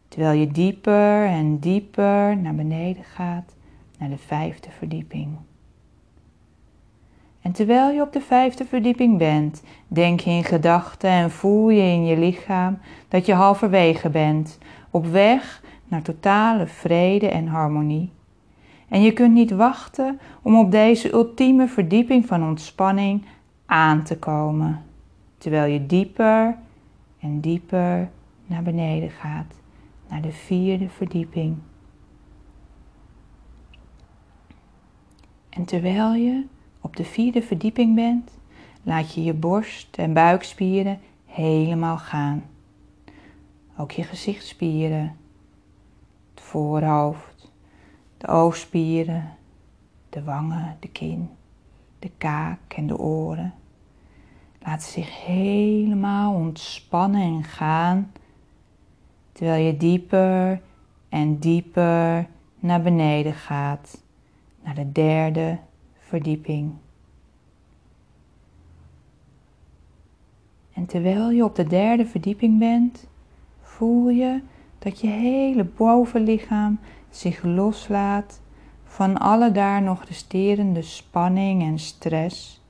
Terwijl 0.07 0.39
je 0.39 0.47
dieper 0.47 1.25
en 1.25 1.59
dieper 1.59 2.37
naar 2.37 2.55
beneden 2.55 3.03
gaat, 3.03 3.55
naar 3.99 4.09
de 4.09 4.17
vijfde 4.17 4.69
verdieping. 4.77 5.29
En 7.41 7.51
terwijl 7.51 7.91
je 7.91 8.01
op 8.01 8.13
de 8.13 8.21
vijfde 8.21 8.65
verdieping 8.65 9.17
bent, 9.17 9.63
denk 9.87 10.19
je 10.19 10.29
in 10.29 10.43
gedachten 10.43 11.09
en 11.09 11.31
voel 11.31 11.69
je 11.69 11.81
in 11.81 12.05
je 12.05 12.17
lichaam 12.17 12.77
dat 13.07 13.25
je 13.25 13.33
halverwege 13.33 14.09
bent, 14.09 14.57
op 14.89 15.05
weg 15.05 15.63
naar 15.87 16.01
totale 16.01 16.67
vrede 16.67 17.27
en 17.27 17.47
harmonie. 17.47 18.11
En 18.89 19.01
je 19.01 19.13
kunt 19.13 19.33
niet 19.33 19.51
wachten 19.51 20.19
om 20.41 20.57
op 20.57 20.71
deze 20.71 21.13
ultieme 21.13 21.67
verdieping 21.67 22.25
van 22.25 22.43
ontspanning 22.43 23.25
aan 23.65 24.03
te 24.03 24.17
komen, 24.17 24.83
terwijl 25.37 25.73
je 25.73 25.85
dieper 25.85 26.57
en 27.19 27.39
dieper 27.39 28.09
naar 28.45 28.63
beneden 28.63 29.09
gaat 29.09 29.61
naar 30.13 30.21
de 30.21 30.31
vierde 30.31 30.89
verdieping. 30.89 31.57
En 35.49 35.65
terwijl 35.65 36.13
je 36.13 36.45
op 36.81 36.95
de 36.95 37.03
vierde 37.03 37.41
verdieping 37.41 37.95
bent, 37.95 38.31
laat 38.83 39.13
je 39.13 39.23
je 39.23 39.33
borst 39.33 39.97
en 39.97 40.13
buikspieren 40.13 40.99
helemaal 41.25 41.97
gaan. 41.97 42.43
Ook 43.77 43.91
je 43.91 44.03
gezichtspieren, 44.03 45.17
het 46.33 46.43
voorhoofd, 46.43 47.32
de 48.23 48.29
oogspieren, 48.29 49.29
de 50.09 50.23
wangen, 50.23 50.77
de 50.79 50.87
kin, 50.87 51.29
de 51.99 52.11
kaak 52.17 52.73
en 52.75 52.87
de 52.87 52.97
oren. 52.97 53.53
Laat 54.59 54.83
zich 54.83 55.25
helemaal 55.25 56.33
ontspannen 56.33 57.21
en 57.21 57.43
gaan 57.43 58.11
terwijl 59.31 59.65
je 59.65 59.77
dieper 59.77 60.61
en 61.09 61.37
dieper 61.37 62.27
naar 62.59 62.81
beneden 62.81 63.33
gaat, 63.33 64.03
naar 64.63 64.75
de 64.75 64.91
derde 64.91 65.57
verdieping. 65.99 66.73
En 70.73 70.85
terwijl 70.85 71.31
je 71.31 71.43
op 71.43 71.55
de 71.55 71.67
derde 71.67 72.05
verdieping 72.05 72.59
bent, 72.59 73.07
voel 73.61 74.09
je 74.09 74.41
dat 74.79 74.99
je 74.99 75.07
hele 75.07 75.63
bovenlichaam 75.63 76.79
zich 77.15 77.43
loslaat 77.43 78.41
van 78.83 79.17
alle 79.17 79.51
daar 79.51 79.81
nog 79.81 80.03
resterende 80.03 80.81
spanning 80.81 81.61
en 81.61 81.79
stress, 81.79 82.61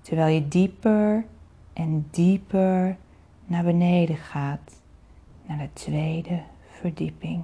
terwijl 0.00 0.34
je 0.34 0.48
dieper 0.48 1.24
en 1.72 2.06
dieper 2.10 2.96
naar 3.46 3.64
beneden 3.64 4.16
gaat, 4.16 4.80
naar 5.46 5.58
de 5.58 5.72
tweede 5.72 6.42
verdieping. 6.68 7.42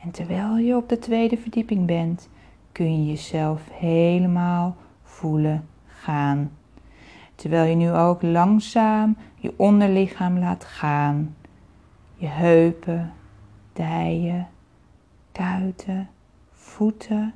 En 0.00 0.10
terwijl 0.10 0.56
je 0.56 0.76
op 0.76 0.88
de 0.88 0.98
tweede 0.98 1.36
verdieping 1.36 1.86
bent, 1.86 2.28
kun 2.72 2.98
je 2.98 3.10
jezelf 3.10 3.62
helemaal 3.72 4.76
voelen 5.02 5.68
gaan. 5.86 6.50
Terwijl 7.34 7.64
je 7.64 7.74
nu 7.74 7.92
ook 7.92 8.22
langzaam 8.22 9.16
je 9.36 9.54
onderlichaam 9.56 10.38
laat 10.38 10.64
gaan. 10.64 11.34
Je 12.24 12.30
heupen, 12.30 13.12
dijen, 13.72 14.48
kuiten, 15.32 16.08
voeten. 16.50 17.34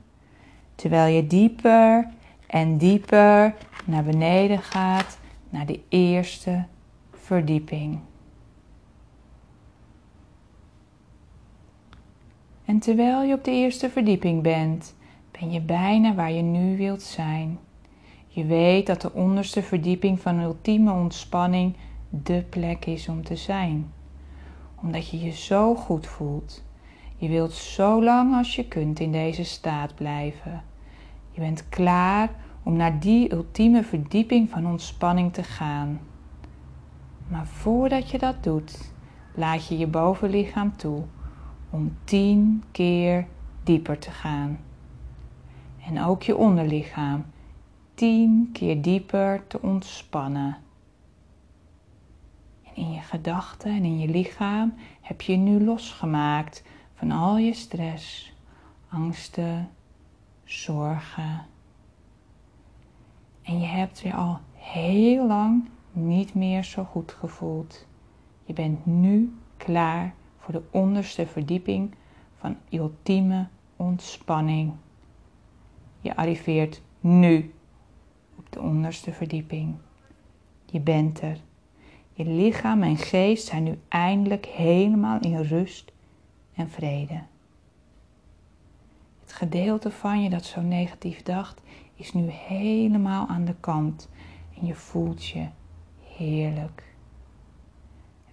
Terwijl 0.75 1.15
je 1.15 1.27
dieper 1.27 2.09
en 2.47 2.79
dieper 2.79 3.55
naar 3.85 4.05
beneden 4.05 4.59
gaat 4.59 5.19
naar 5.51 5.67
de 5.67 5.81
eerste 5.89 6.65
verdieping. 7.11 7.99
En 12.65 12.79
terwijl 12.79 13.23
je 13.23 13.35
op 13.35 13.45
de 13.45 13.51
eerste 13.51 13.91
verdieping 13.91 14.43
bent, 14.43 14.95
ben 15.41 15.51
je 15.51 15.61
bijna 15.61 16.15
waar 16.15 16.33
je 16.33 16.43
nu 16.43 16.77
wilt 16.77 17.03
zijn. 17.03 17.59
Je 18.27 18.45
weet 18.45 18.87
dat 18.87 19.01
de 19.01 19.13
onderste 19.13 19.63
verdieping 19.63 20.21
van 20.21 20.41
ultieme 20.41 20.93
ontspanning 20.93 21.77
de 22.09 22.45
plek 22.51 22.85
is 22.85 23.09
om 23.09 23.25
te 23.25 23.37
zijn. 23.37 23.97
Omdat 24.83 25.09
je 25.09 25.21
je 25.21 25.31
zo 25.31 25.75
goed 25.75 26.07
voelt. 26.07 26.65
Je 27.17 27.29
wilt 27.29 27.53
zo 27.53 28.03
lang 28.03 28.35
als 28.35 28.57
je 28.57 28.69
kunt 28.69 29.01
in 29.01 29.13
deze 29.13 29.45
staat 29.45 29.95
blijven. 29.95 30.63
Je 31.31 31.41
bent 31.41 31.69
klaar 31.69 32.31
om 32.63 32.77
naar 32.77 33.01
die 33.01 33.33
ultieme 33.33 33.83
verdieping 33.83 34.51
van 34.51 34.67
ontspanning 34.67 35.33
te 35.33 35.43
gaan. 35.43 36.01
Maar 37.29 37.47
voordat 37.47 38.11
je 38.11 38.19
dat 38.19 38.43
doet, 38.43 38.93
laat 39.35 39.67
je 39.67 39.79
je 39.79 39.87
bovenlichaam 39.87 40.77
toe 40.77 41.03
om 41.71 41.97
tien 42.05 42.63
keer 42.73 43.27
dieper 43.63 43.99
te 43.99 44.11
gaan. 44.11 44.59
En 45.87 46.05
ook 46.05 46.23
je 46.23 46.37
onderlichaam 46.37 47.25
tien 47.95 48.49
keer 48.53 48.83
dieper 48.83 49.47
te 49.47 49.63
ontspannen. 49.63 50.57
In 52.79 52.93
je 52.93 53.01
gedachten 53.01 53.71
en 53.71 53.85
in 53.85 53.99
je 53.99 54.09
lichaam 54.09 54.75
heb 55.01 55.21
je 55.21 55.37
nu 55.37 55.65
losgemaakt 55.65 56.65
van 56.95 57.11
al 57.11 57.37
je 57.39 57.55
stress, 57.55 58.33
angsten, 58.89 59.71
zorgen. 60.45 61.47
En 63.43 63.61
je 63.61 63.67
hebt 63.67 64.03
weer 64.03 64.15
al 64.15 64.39
heel 64.53 65.27
lang 65.27 65.69
niet 65.93 66.35
meer 66.35 66.65
zo 66.65 66.85
goed 66.85 67.13
gevoeld. 67.13 67.87
Je 68.45 68.53
bent 68.53 68.87
nu 68.87 69.37
klaar 69.57 70.15
voor 70.39 70.53
de 70.53 70.63
onderste 70.71 71.27
verdieping 71.27 71.95
van 72.37 72.57
ultieme 72.71 73.49
ontspanning. 73.77 74.73
Je 76.01 76.17
arriveert 76.17 76.83
nu 77.01 77.55
op 78.37 78.53
de 78.53 78.61
onderste 78.61 79.13
verdieping. 79.13 79.75
Je 80.67 80.81
bent 80.81 81.21
er. 81.21 81.47
Je 82.19 82.25
lichaam 82.25 82.83
en 82.83 82.97
geest 82.97 83.47
zijn 83.47 83.63
nu 83.63 83.79
eindelijk 83.89 84.47
helemaal 84.47 85.21
in 85.21 85.41
rust 85.41 85.93
en 86.55 86.71
vrede. 86.71 87.21
Het 89.21 89.33
gedeelte 89.33 89.91
van 89.91 90.23
je 90.23 90.31
dat 90.31 90.45
zo 90.45 90.61
negatief 90.61 91.23
dacht, 91.23 91.61
is 91.95 92.13
nu 92.13 92.31
helemaal 92.31 93.27
aan 93.27 93.45
de 93.45 93.55
kant 93.61 94.09
en 94.61 94.67
je 94.67 94.75
voelt 94.75 95.27
je 95.27 95.47
heerlijk. 96.17 96.83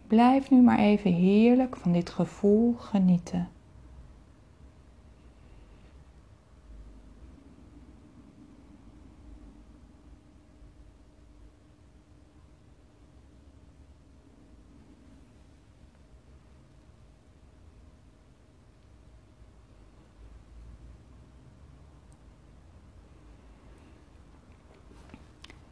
Blijf 0.08 0.50
nu 0.50 0.62
maar 0.62 0.80
even 0.80 1.13
heerlijk 1.13 1.76
van 1.76 1.91
dit 1.91 2.10
gevoel 2.10 2.74
genieten. 2.74 3.50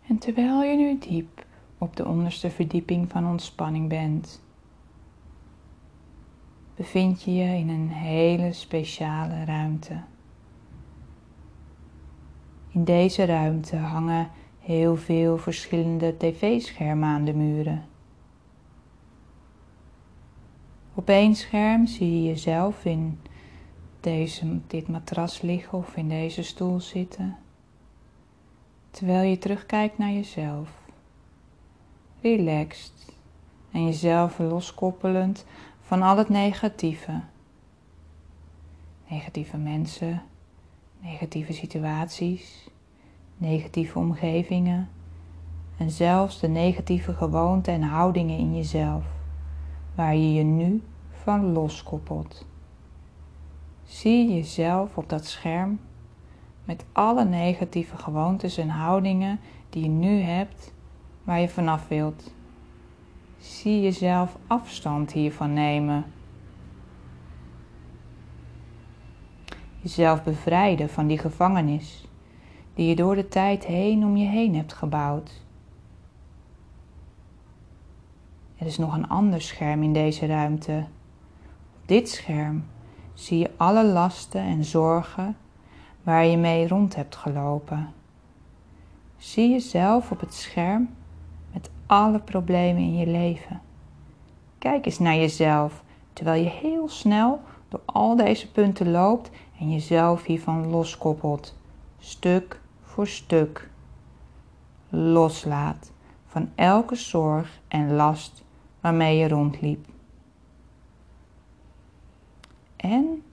En 0.07 0.12
terwijl 0.23 0.61
je 0.63 0.75
nu 0.75 0.97
diep 0.97 1.45
op 1.77 1.95
de 1.95 2.07
onderste 2.07 2.49
verdieping 2.49 3.09
van 3.11 3.27
ontspanning 3.27 3.89
bent, 3.89 4.43
bevind 6.75 7.23
je 7.23 7.33
je 7.33 7.57
in 7.57 7.69
een 7.69 7.89
hele 7.89 8.53
speciale 8.53 9.43
ruimte. 9.45 10.01
In 12.69 12.83
deze 12.83 13.25
ruimte 13.25 13.75
hangen 13.75 14.29
heel 14.59 14.95
veel 14.95 15.37
verschillende 15.37 16.17
tv-schermen 16.17 17.09
aan 17.09 17.25
de 17.25 17.33
muren. 17.33 17.85
Op 20.93 21.09
één 21.09 21.35
scherm 21.35 21.85
zie 21.87 22.21
je 22.21 22.27
jezelf 22.27 22.85
in 22.85 23.19
deze, 23.99 24.59
dit 24.67 24.87
matras 24.87 25.41
liggen 25.41 25.77
of 25.77 25.95
in 25.95 26.09
deze 26.09 26.43
stoel 26.43 26.79
zitten 26.79 27.42
terwijl 28.93 29.29
je 29.29 29.37
terugkijkt 29.37 29.97
naar 29.97 30.11
jezelf. 30.11 30.69
Relaxed 32.21 33.15
en 33.71 33.85
jezelf 33.85 34.39
loskoppelend 34.39 35.45
van 35.81 36.01
al 36.01 36.17
het 36.17 36.29
negatieve. 36.29 37.21
Negatieve 39.09 39.57
mensen, 39.57 40.21
negatieve 40.99 41.53
situaties, 41.53 42.67
negatieve 43.37 43.99
omgevingen 43.99 44.89
en 45.77 45.91
zelfs 45.91 46.39
de 46.39 46.47
negatieve 46.47 47.13
gewoonten 47.13 47.73
en 47.73 47.81
houdingen 47.81 48.37
in 48.37 48.55
jezelf, 48.55 49.05
waar 49.95 50.15
je 50.15 50.33
je 50.33 50.43
nu 50.43 50.83
van 51.11 51.51
loskoppelt. 51.51 52.45
Zie 53.83 54.33
jezelf 54.33 54.97
op 54.97 55.09
dat 55.09 55.25
scherm 55.25 55.79
met 56.65 56.85
alle 56.91 57.25
negatieve 57.25 57.97
gewoontes 57.97 58.57
en 58.57 58.69
houdingen 58.69 59.39
die 59.69 59.83
je 59.83 59.89
nu 59.89 60.21
hebt, 60.21 60.73
waar 61.23 61.39
je 61.39 61.49
vanaf 61.49 61.87
wilt. 61.87 62.33
Zie 63.37 63.81
jezelf 63.81 64.37
afstand 64.47 65.11
hiervan 65.11 65.53
nemen. 65.53 66.05
Jezelf 69.79 70.23
bevrijden 70.23 70.89
van 70.89 71.07
die 71.07 71.17
gevangenis 71.17 72.07
die 72.73 72.87
je 72.87 72.95
door 72.95 73.15
de 73.15 73.27
tijd 73.27 73.65
heen 73.65 74.05
om 74.05 74.17
je 74.17 74.27
heen 74.27 74.55
hebt 74.55 74.73
gebouwd. 74.73 75.41
Er 78.55 78.65
is 78.65 78.77
nog 78.77 78.93
een 78.93 79.09
ander 79.09 79.41
scherm 79.41 79.83
in 79.83 79.93
deze 79.93 80.25
ruimte. 80.25 80.85
Op 81.81 81.87
dit 81.87 82.09
scherm 82.09 82.65
zie 83.13 83.37
je 83.37 83.51
alle 83.57 83.85
lasten 83.85 84.41
en 84.41 84.63
zorgen 84.63 85.37
waar 86.03 86.25
je 86.25 86.37
mee 86.37 86.67
rond 86.67 86.95
hebt 86.95 87.15
gelopen. 87.15 87.93
Zie 89.17 89.49
jezelf 89.49 90.11
op 90.11 90.19
het 90.19 90.33
scherm 90.33 90.89
met 91.53 91.69
alle 91.85 92.19
problemen 92.19 92.81
in 92.81 92.95
je 92.97 93.07
leven. 93.07 93.61
Kijk 94.57 94.85
eens 94.85 94.99
naar 94.99 95.15
jezelf 95.15 95.83
terwijl 96.13 96.43
je 96.43 96.49
heel 96.49 96.89
snel 96.89 97.41
door 97.69 97.81
al 97.85 98.15
deze 98.15 98.51
punten 98.51 98.91
loopt 98.91 99.29
en 99.59 99.71
jezelf 99.71 100.23
hiervan 100.23 100.67
loskoppelt, 100.67 101.55
stuk 101.99 102.59
voor 102.81 103.07
stuk. 103.07 103.69
Loslaat 104.89 105.91
van 106.25 106.49
elke 106.55 106.95
zorg 106.95 107.59
en 107.67 107.95
last 107.95 108.43
waarmee 108.79 109.17
je 109.17 109.27
rondliep. 109.27 109.85
En 112.75 113.23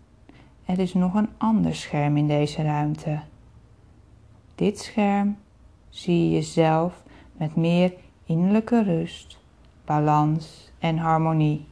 er 0.71 0.79
is 0.79 0.95
nog 0.95 1.15
een 1.15 1.29
ander 1.39 1.75
scherm 1.75 2.17
in 2.17 2.27
deze 2.27 2.63
ruimte. 2.63 3.21
Dit 4.55 4.79
scherm 4.79 5.37
zie 5.89 6.25
je 6.25 6.31
jezelf 6.31 7.03
met 7.33 7.57
meer 7.57 7.93
innerlijke 8.25 8.83
rust, 8.83 9.39
balans 9.85 10.71
en 10.79 10.99
harmonie. 10.99 11.67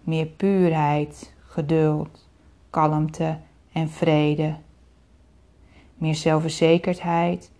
Meer 0.00 0.26
puurheid, 0.26 1.34
geduld, 1.46 2.28
kalmte 2.70 3.38
en 3.72 3.90
vrede. 3.90 4.54
Meer 5.94 6.14
zelfverzekerdheid, 6.14 7.50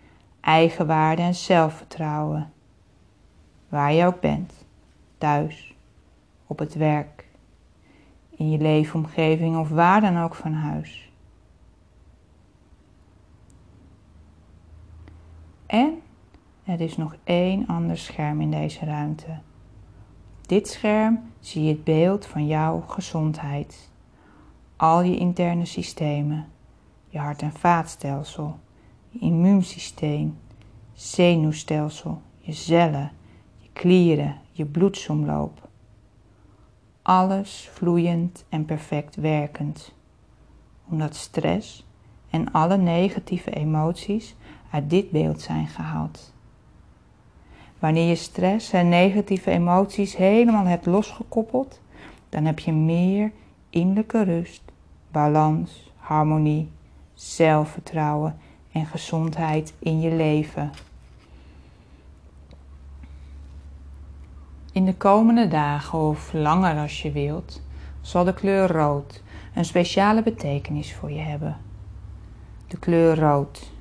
eigenwaarde 0.41 1.21
en 1.21 1.35
zelfvertrouwen. 1.35 2.51
Waar 3.69 3.93
je 3.93 4.05
ook 4.05 4.19
bent, 4.19 4.53
thuis, 5.17 5.75
op 6.47 6.59
het 6.59 6.73
werk, 6.73 7.20
in 8.35 8.49
je 8.49 8.57
leefomgeving 8.57 9.57
of 9.57 9.69
waar 9.69 10.01
dan 10.01 10.17
ook 10.17 10.35
van 10.35 10.53
huis. 10.53 11.11
En 15.65 16.01
er 16.63 16.81
is 16.81 16.97
nog 16.97 17.15
één 17.23 17.67
ander 17.67 17.97
scherm 17.97 18.41
in 18.41 18.51
deze 18.51 18.85
ruimte. 18.85 19.39
Dit 20.41 20.67
scherm 20.67 21.19
zie 21.39 21.63
je 21.63 21.69
het 21.69 21.83
beeld 21.83 22.25
van 22.25 22.47
jouw 22.47 22.83
gezondheid. 22.87 23.89
Al 24.75 25.01
je 25.01 25.17
interne 25.17 25.65
systemen, 25.65 26.47
je 27.07 27.17
hart- 27.17 27.41
en 27.41 27.51
vaatstelsel, 27.51 28.59
je 29.09 29.19
immuunsysteem, 29.19 30.37
zenuwstelsel, 30.93 32.21
je 32.37 32.53
cellen, 32.53 33.11
je 33.57 33.69
klieren, 33.73 34.37
je 34.51 34.65
bloedsomloop. 34.65 35.69
Alles 37.01 37.69
vloeiend 37.73 38.45
en 38.49 38.65
perfect 38.65 39.15
werkend. 39.15 39.93
Omdat 40.89 41.15
stress 41.15 41.85
en 42.29 42.51
alle 42.51 42.77
negatieve 42.77 43.51
emoties 43.51 44.35
uit 44.71 44.89
dit 44.89 45.11
beeld 45.11 45.41
zijn 45.41 45.67
gehaald. 45.67 46.33
Wanneer 47.79 48.07
je 48.07 48.15
stress 48.15 48.73
en 48.73 48.89
negatieve 48.89 49.51
emoties 49.51 50.15
helemaal 50.15 50.65
hebt 50.65 50.85
losgekoppeld, 50.85 51.81
dan 52.29 52.45
heb 52.45 52.59
je 52.59 52.71
meer 52.71 53.31
innerlijke 53.69 54.23
rust, 54.23 54.61
balans, 55.11 55.91
harmonie, 55.95 56.69
zelfvertrouwen 57.13 58.37
en 58.71 58.85
gezondheid 58.85 59.73
in 59.79 59.99
je 59.99 60.15
leven. 60.15 60.71
In 64.73 64.85
de 64.85 64.95
komende 64.95 65.47
dagen 65.47 65.99
of 65.99 66.33
langer 66.33 66.77
als 66.77 67.01
je 67.01 67.11
wilt, 67.11 67.61
zal 68.01 68.23
de 68.23 68.33
kleur 68.33 68.71
rood 68.71 69.23
een 69.55 69.65
speciale 69.65 70.23
betekenis 70.23 70.95
voor 70.95 71.11
je 71.11 71.19
hebben. 71.19 71.57
De 72.67 72.79
kleur 72.79 73.19
rood. 73.19 73.71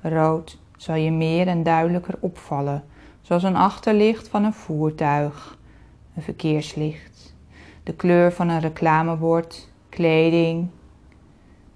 Rood 0.00 0.58
zal 0.76 0.94
je 0.94 1.10
meer 1.10 1.46
en 1.46 1.62
duidelijker 1.62 2.14
opvallen, 2.20 2.84
zoals 3.20 3.42
een 3.42 3.56
achterlicht 3.56 4.28
van 4.28 4.44
een 4.44 4.52
voertuig, 4.52 5.58
een 6.14 6.22
verkeerslicht, 6.22 7.34
de 7.82 7.94
kleur 7.94 8.32
van 8.32 8.48
een 8.48 8.60
reclamebord, 8.60 9.68
kleding. 9.88 10.68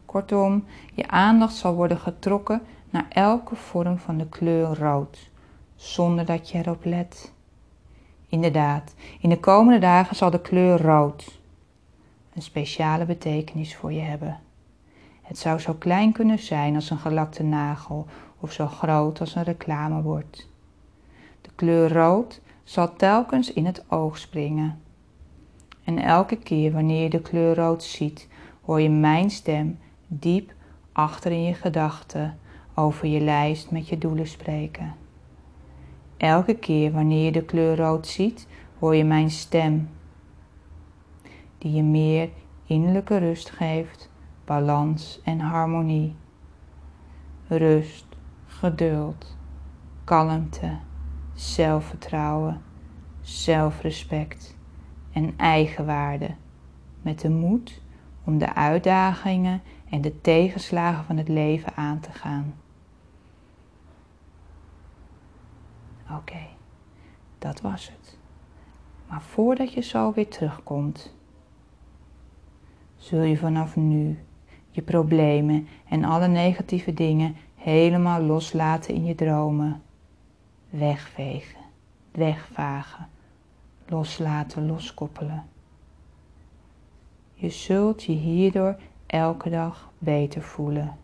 Kortom, 0.04 0.64
je 0.94 1.08
aandacht 1.08 1.54
zal 1.54 1.74
worden 1.74 1.98
getrokken 1.98 2.62
naar 2.90 3.06
elke 3.08 3.56
vorm 3.56 3.98
van 3.98 4.18
de 4.18 4.28
kleur 4.28 4.78
rood, 4.78 5.30
zonder 5.74 6.24
dat 6.24 6.50
je 6.50 6.58
erop 6.58 6.84
let. 6.84 7.36
Inderdaad, 8.28 8.94
in 9.20 9.28
de 9.28 9.40
komende 9.40 9.78
dagen 9.78 10.16
zal 10.16 10.30
de 10.30 10.40
kleur 10.40 10.82
rood 10.82 11.40
een 12.34 12.42
speciale 12.42 13.04
betekenis 13.04 13.76
voor 13.76 13.92
je 13.92 14.00
hebben. 14.00 14.40
Het 15.22 15.38
zou 15.38 15.58
zo 15.58 15.74
klein 15.74 16.12
kunnen 16.12 16.38
zijn 16.38 16.74
als 16.74 16.90
een 16.90 16.98
gelakte 16.98 17.42
nagel 17.42 18.06
of 18.40 18.52
zo 18.52 18.66
groot 18.66 19.20
als 19.20 19.34
een 19.34 19.42
reclamebord. 19.42 20.48
De 21.40 21.50
kleur 21.54 21.92
rood 21.92 22.40
zal 22.64 22.96
telkens 22.96 23.52
in 23.52 23.66
het 23.66 23.84
oog 23.88 24.18
springen. 24.18 24.80
En 25.84 25.98
elke 25.98 26.36
keer 26.36 26.72
wanneer 26.72 27.02
je 27.02 27.10
de 27.10 27.20
kleur 27.20 27.54
rood 27.54 27.82
ziet, 27.82 28.28
hoor 28.64 28.80
je 28.80 28.90
mijn 28.90 29.30
stem 29.30 29.78
diep 30.06 30.52
achter 30.92 31.32
in 31.32 31.42
je 31.42 31.54
gedachten 31.54 32.38
over 32.74 33.06
je 33.06 33.20
lijst 33.20 33.70
met 33.70 33.88
je 33.88 33.98
doelen 33.98 34.28
spreken. 34.28 34.94
Elke 36.18 36.54
keer 36.54 36.92
wanneer 36.92 37.24
je 37.24 37.32
de 37.32 37.44
kleur 37.44 37.76
rood 37.76 38.06
ziet, 38.06 38.48
hoor 38.78 38.94
je 38.94 39.04
mijn 39.04 39.30
stem, 39.30 39.88
die 41.58 41.72
je 41.72 41.82
meer 41.82 42.28
innerlijke 42.66 43.16
rust 43.16 43.50
geeft, 43.50 44.10
balans 44.44 45.20
en 45.24 45.40
harmonie. 45.40 46.14
Rust, 47.46 48.06
geduld, 48.46 49.36
kalmte, 50.04 50.78
zelfvertrouwen, 51.34 52.60
zelfrespect 53.20 54.56
en 55.12 55.34
eigenwaarde, 55.36 56.34
met 57.02 57.20
de 57.20 57.30
moed 57.30 57.82
om 58.24 58.38
de 58.38 58.54
uitdagingen 58.54 59.62
en 59.90 60.00
de 60.00 60.20
tegenslagen 60.20 61.04
van 61.04 61.16
het 61.16 61.28
leven 61.28 61.76
aan 61.76 62.00
te 62.00 62.12
gaan. 62.12 62.54
Oké, 66.16 66.46
dat 67.38 67.60
was 67.60 67.88
het. 67.88 68.18
Maar 69.08 69.22
voordat 69.22 69.72
je 69.72 69.80
zo 69.80 70.12
weer 70.12 70.28
terugkomt, 70.28 71.14
zul 72.96 73.22
je 73.22 73.36
vanaf 73.36 73.76
nu 73.76 74.18
je 74.70 74.82
problemen 74.82 75.68
en 75.88 76.04
alle 76.04 76.28
negatieve 76.28 76.94
dingen 76.94 77.36
helemaal 77.54 78.22
loslaten 78.22 78.94
in 78.94 79.04
je 79.04 79.14
dromen. 79.14 79.82
Wegvegen, 80.70 81.60
wegvagen, 82.10 83.08
loslaten, 83.86 84.66
loskoppelen. 84.66 85.44
Je 87.34 87.50
zult 87.50 88.02
je 88.02 88.12
hierdoor 88.12 88.76
elke 89.06 89.50
dag 89.50 89.92
beter 89.98 90.42
voelen. 90.42 90.96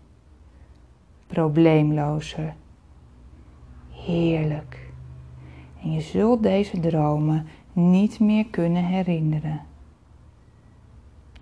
Probleemlozer. 1.26 2.54
Heerlijk. 3.90 4.83
En 5.84 5.92
je 5.92 6.00
zult 6.00 6.42
deze 6.42 6.80
dromen 6.80 7.46
niet 7.72 8.20
meer 8.20 8.46
kunnen 8.46 8.84
herinneren. 8.84 9.60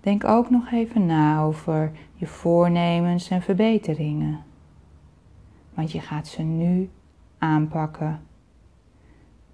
Denk 0.01 0.23
ook 0.23 0.49
nog 0.49 0.71
even 0.71 1.05
na 1.05 1.41
over 1.41 1.91
je 2.13 2.27
voornemens 2.27 3.29
en 3.29 3.41
verbeteringen 3.41 4.39
want 5.73 5.91
je 5.91 5.99
gaat 5.99 6.27
ze 6.27 6.41
nu 6.41 6.89
aanpakken. 7.37 8.21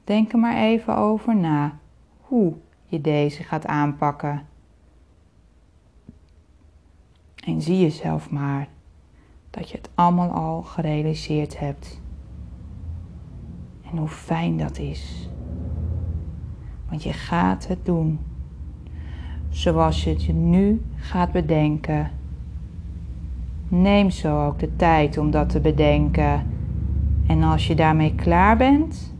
Denk 0.04 0.32
er 0.32 0.40
maar 0.40 0.58
even 0.58 0.96
over 0.96 1.36
na 1.36 1.80
hoe 2.20 2.54
je 2.86 3.02
deze 3.02 3.44
gaat 3.44 3.66
aanpakken. 3.66 4.48
En 7.36 7.62
zie 7.62 7.80
jezelf 7.80 8.30
maar 8.30 8.68
dat 9.50 9.70
je 9.70 9.78
het 9.78 9.90
allemaal 9.96 10.32
al 10.32 10.62
gerealiseerd 10.62 11.60
hebt. 11.60 12.02
En 13.92 13.98
hoe 13.98 14.08
fijn 14.08 14.58
dat 14.58 14.78
is. 14.78 15.30
Want 16.90 17.04
je 17.04 17.14
gaat 17.14 17.68
het 17.68 17.86
doen. 17.86 18.20
Zoals 19.50 20.04
je 20.04 20.10
het 20.10 20.24
je 20.24 20.34
nu 20.34 20.82
gaat 20.96 21.32
bedenken. 21.32 22.12
Neem 23.68 24.10
zo 24.10 24.46
ook 24.46 24.60
de 24.60 24.76
tijd 24.76 25.18
om 25.18 25.32
dat 25.32 25.50
te 25.50 25.60
bedenken. 25.60 26.48
En 27.28 27.44
als 27.44 27.68
je 27.68 27.76
daarmee 27.76 28.16
klaar 28.16 28.58
bent, 28.58 29.14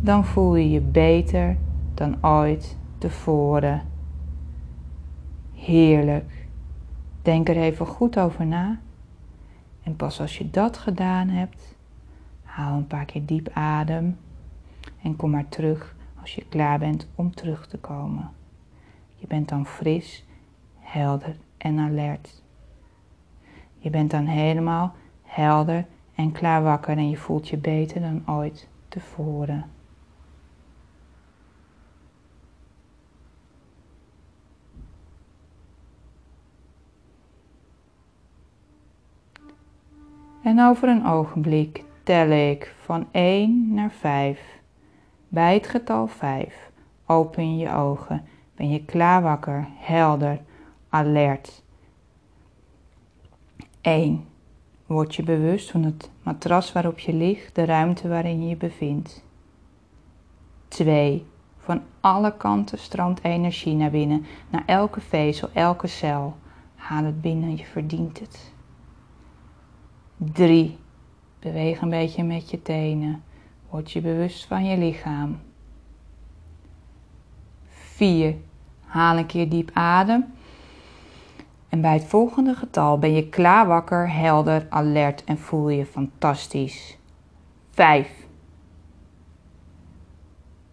dan 0.00 0.24
voel 0.24 0.56
je 0.56 0.70
je 0.70 0.80
beter 0.80 1.56
dan 1.94 2.16
ooit 2.24 2.76
tevoren. 2.98 3.82
Heerlijk. 5.54 6.46
Denk 7.22 7.48
er 7.48 7.56
even 7.56 7.86
goed 7.86 8.18
over 8.18 8.46
na. 8.46 8.78
En 9.82 9.96
pas 9.96 10.20
als 10.20 10.38
je 10.38 10.50
dat 10.50 10.78
gedaan 10.78 11.28
hebt, 11.28 11.73
haal 12.54 12.76
een 12.76 12.86
paar 12.86 13.04
keer 13.04 13.26
diep 13.26 13.48
adem 13.52 14.18
en 15.02 15.16
kom 15.16 15.30
maar 15.30 15.48
terug 15.48 15.96
als 16.20 16.34
je 16.34 16.44
klaar 16.48 16.78
bent 16.78 17.08
om 17.14 17.34
terug 17.34 17.66
te 17.66 17.78
komen. 17.78 18.30
Je 19.14 19.26
bent 19.26 19.48
dan 19.48 19.66
fris, 19.66 20.24
helder 20.78 21.36
en 21.56 21.78
alert. 21.78 22.42
Je 23.78 23.90
bent 23.90 24.10
dan 24.10 24.26
helemaal 24.26 24.94
helder 25.22 25.86
en 26.14 26.32
klaar 26.32 26.62
wakker 26.62 26.96
en 26.96 27.08
je 27.10 27.16
voelt 27.16 27.48
je 27.48 27.56
beter 27.56 28.00
dan 28.00 28.22
ooit 28.26 28.68
tevoren. 28.88 29.64
En 40.42 40.60
over 40.60 40.88
een 40.88 41.06
ogenblik 41.06 41.83
tel 42.04 42.28
ik 42.30 42.74
van 42.80 43.06
1 43.10 43.74
naar 43.74 43.90
5. 43.90 44.40
Bij 45.28 45.54
het 45.54 45.66
getal 45.66 46.06
5 46.06 46.70
open 47.06 47.56
je 47.56 47.72
ogen. 47.72 48.24
Ben 48.54 48.70
je 48.70 48.84
klaar 48.84 49.22
wakker, 49.22 49.68
helder, 49.74 50.40
alert 50.88 51.62
1. 53.80 54.24
Word 54.86 55.14
je 55.14 55.22
bewust 55.22 55.70
van 55.70 55.82
het 55.82 56.10
matras 56.22 56.72
waarop 56.72 56.98
je 56.98 57.12
ligt, 57.12 57.54
de 57.54 57.64
ruimte 57.64 58.08
waarin 58.08 58.42
je 58.42 58.48
je 58.48 58.56
bevindt. 58.56 59.24
2. 60.68 61.26
Van 61.58 61.82
alle 62.00 62.36
kanten 62.36 62.78
stroomt 62.78 63.24
energie 63.24 63.74
naar 63.74 63.90
binnen, 63.90 64.26
naar 64.50 64.62
elke 64.66 65.00
vezel, 65.00 65.48
elke 65.52 65.86
cel. 65.86 66.36
Haal 66.74 67.04
het 67.04 67.20
binnen, 67.20 67.56
je 67.56 67.64
verdient 67.64 68.20
het. 68.20 68.52
3. 70.16 70.78
Beweeg 71.44 71.80
een 71.80 71.90
beetje 71.90 72.24
met 72.24 72.50
je 72.50 72.62
tenen. 72.62 73.22
Word 73.70 73.92
je 73.92 74.00
bewust 74.00 74.44
van 74.44 74.64
je 74.64 74.78
lichaam. 74.78 75.40
4. 77.68 78.36
Haal 78.80 79.16
een 79.16 79.26
keer 79.26 79.48
diep 79.48 79.70
adem. 79.72 80.34
En 81.68 81.80
bij 81.80 81.92
het 81.92 82.04
volgende 82.04 82.54
getal 82.54 82.98
ben 82.98 83.12
je 83.12 83.28
klaar 83.28 83.66
wakker, 83.66 84.12
helder, 84.12 84.66
alert 84.70 85.24
en 85.24 85.38
voel 85.38 85.68
je 85.68 85.86
fantastisch. 85.86 86.98
5. 87.70 88.26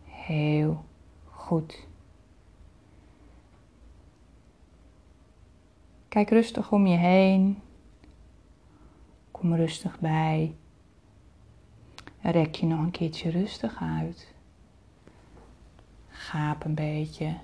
Heel 0.05 0.85
goed. 1.25 1.87
Kijk 6.07 6.29
rustig 6.29 6.71
om 6.71 6.87
je 6.87 6.97
heen. 6.97 7.61
Kom 9.31 9.55
rustig 9.55 9.99
bij. 9.99 10.55
Rek 12.21 12.55
je 12.55 12.65
nog 12.65 12.79
een 12.79 12.91
keertje 12.91 13.29
rustig 13.29 13.81
uit. 13.81 14.33
Gaap 16.09 16.65
een 16.65 16.75
beetje. 16.75 17.35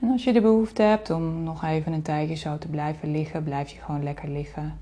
En 0.00 0.10
als 0.10 0.24
je 0.24 0.32
de 0.32 0.40
behoefte 0.40 0.82
hebt 0.82 1.10
om 1.10 1.42
nog 1.42 1.64
even 1.64 1.92
een 1.92 2.02
tijdje 2.02 2.34
zo 2.34 2.58
te 2.58 2.68
blijven 2.68 3.10
liggen, 3.10 3.44
blijf 3.44 3.70
je 3.70 3.80
gewoon 3.80 4.02
lekker 4.02 4.28
liggen. 4.28 4.78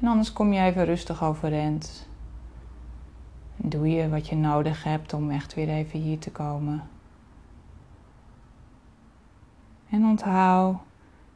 En 0.00 0.06
anders 0.06 0.32
kom 0.32 0.52
je 0.52 0.60
even 0.60 0.84
rustig 0.84 1.24
overeind. 1.24 2.08
Doe 3.56 3.88
je 3.88 4.08
wat 4.08 4.28
je 4.28 4.36
nodig 4.36 4.84
hebt 4.84 5.12
om 5.12 5.30
echt 5.30 5.54
weer 5.54 5.68
even 5.68 6.00
hier 6.00 6.18
te 6.18 6.30
komen. 6.30 6.82
En 9.90 10.04
onthoud 10.04 10.76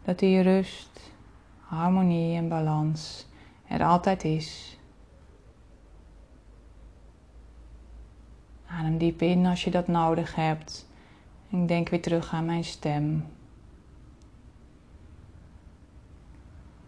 dat 0.03 0.19
die 0.19 0.41
rust, 0.41 1.13
harmonie 1.61 2.37
en 2.37 2.49
balans 2.49 3.27
er 3.67 3.85
altijd 3.85 4.25
is. 4.25 4.78
Adem 8.71 8.99
diep 8.99 9.23
in 9.23 9.47
als 9.47 9.65
je 9.65 9.71
dat 9.71 9.89
nodig 9.89 10.35
hebt. 10.35 10.89
En 11.51 11.67
denk 11.67 11.89
weer 11.89 12.03
terug 12.03 12.33
aan 12.33 12.45
mijn 12.45 12.65
stem. 12.65 13.27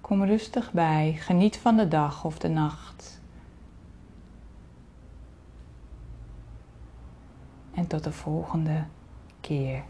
Kom 0.00 0.24
rustig 0.24 0.72
bij, 0.72 1.12
geniet 1.12 1.56
van 1.56 1.76
de 1.76 1.88
dag 1.88 2.24
of 2.24 2.38
de 2.38 2.48
nacht. 2.48 3.20
En 7.74 7.86
tot 7.86 8.04
de 8.04 8.12
volgende 8.12 8.84
keer. 9.40 9.84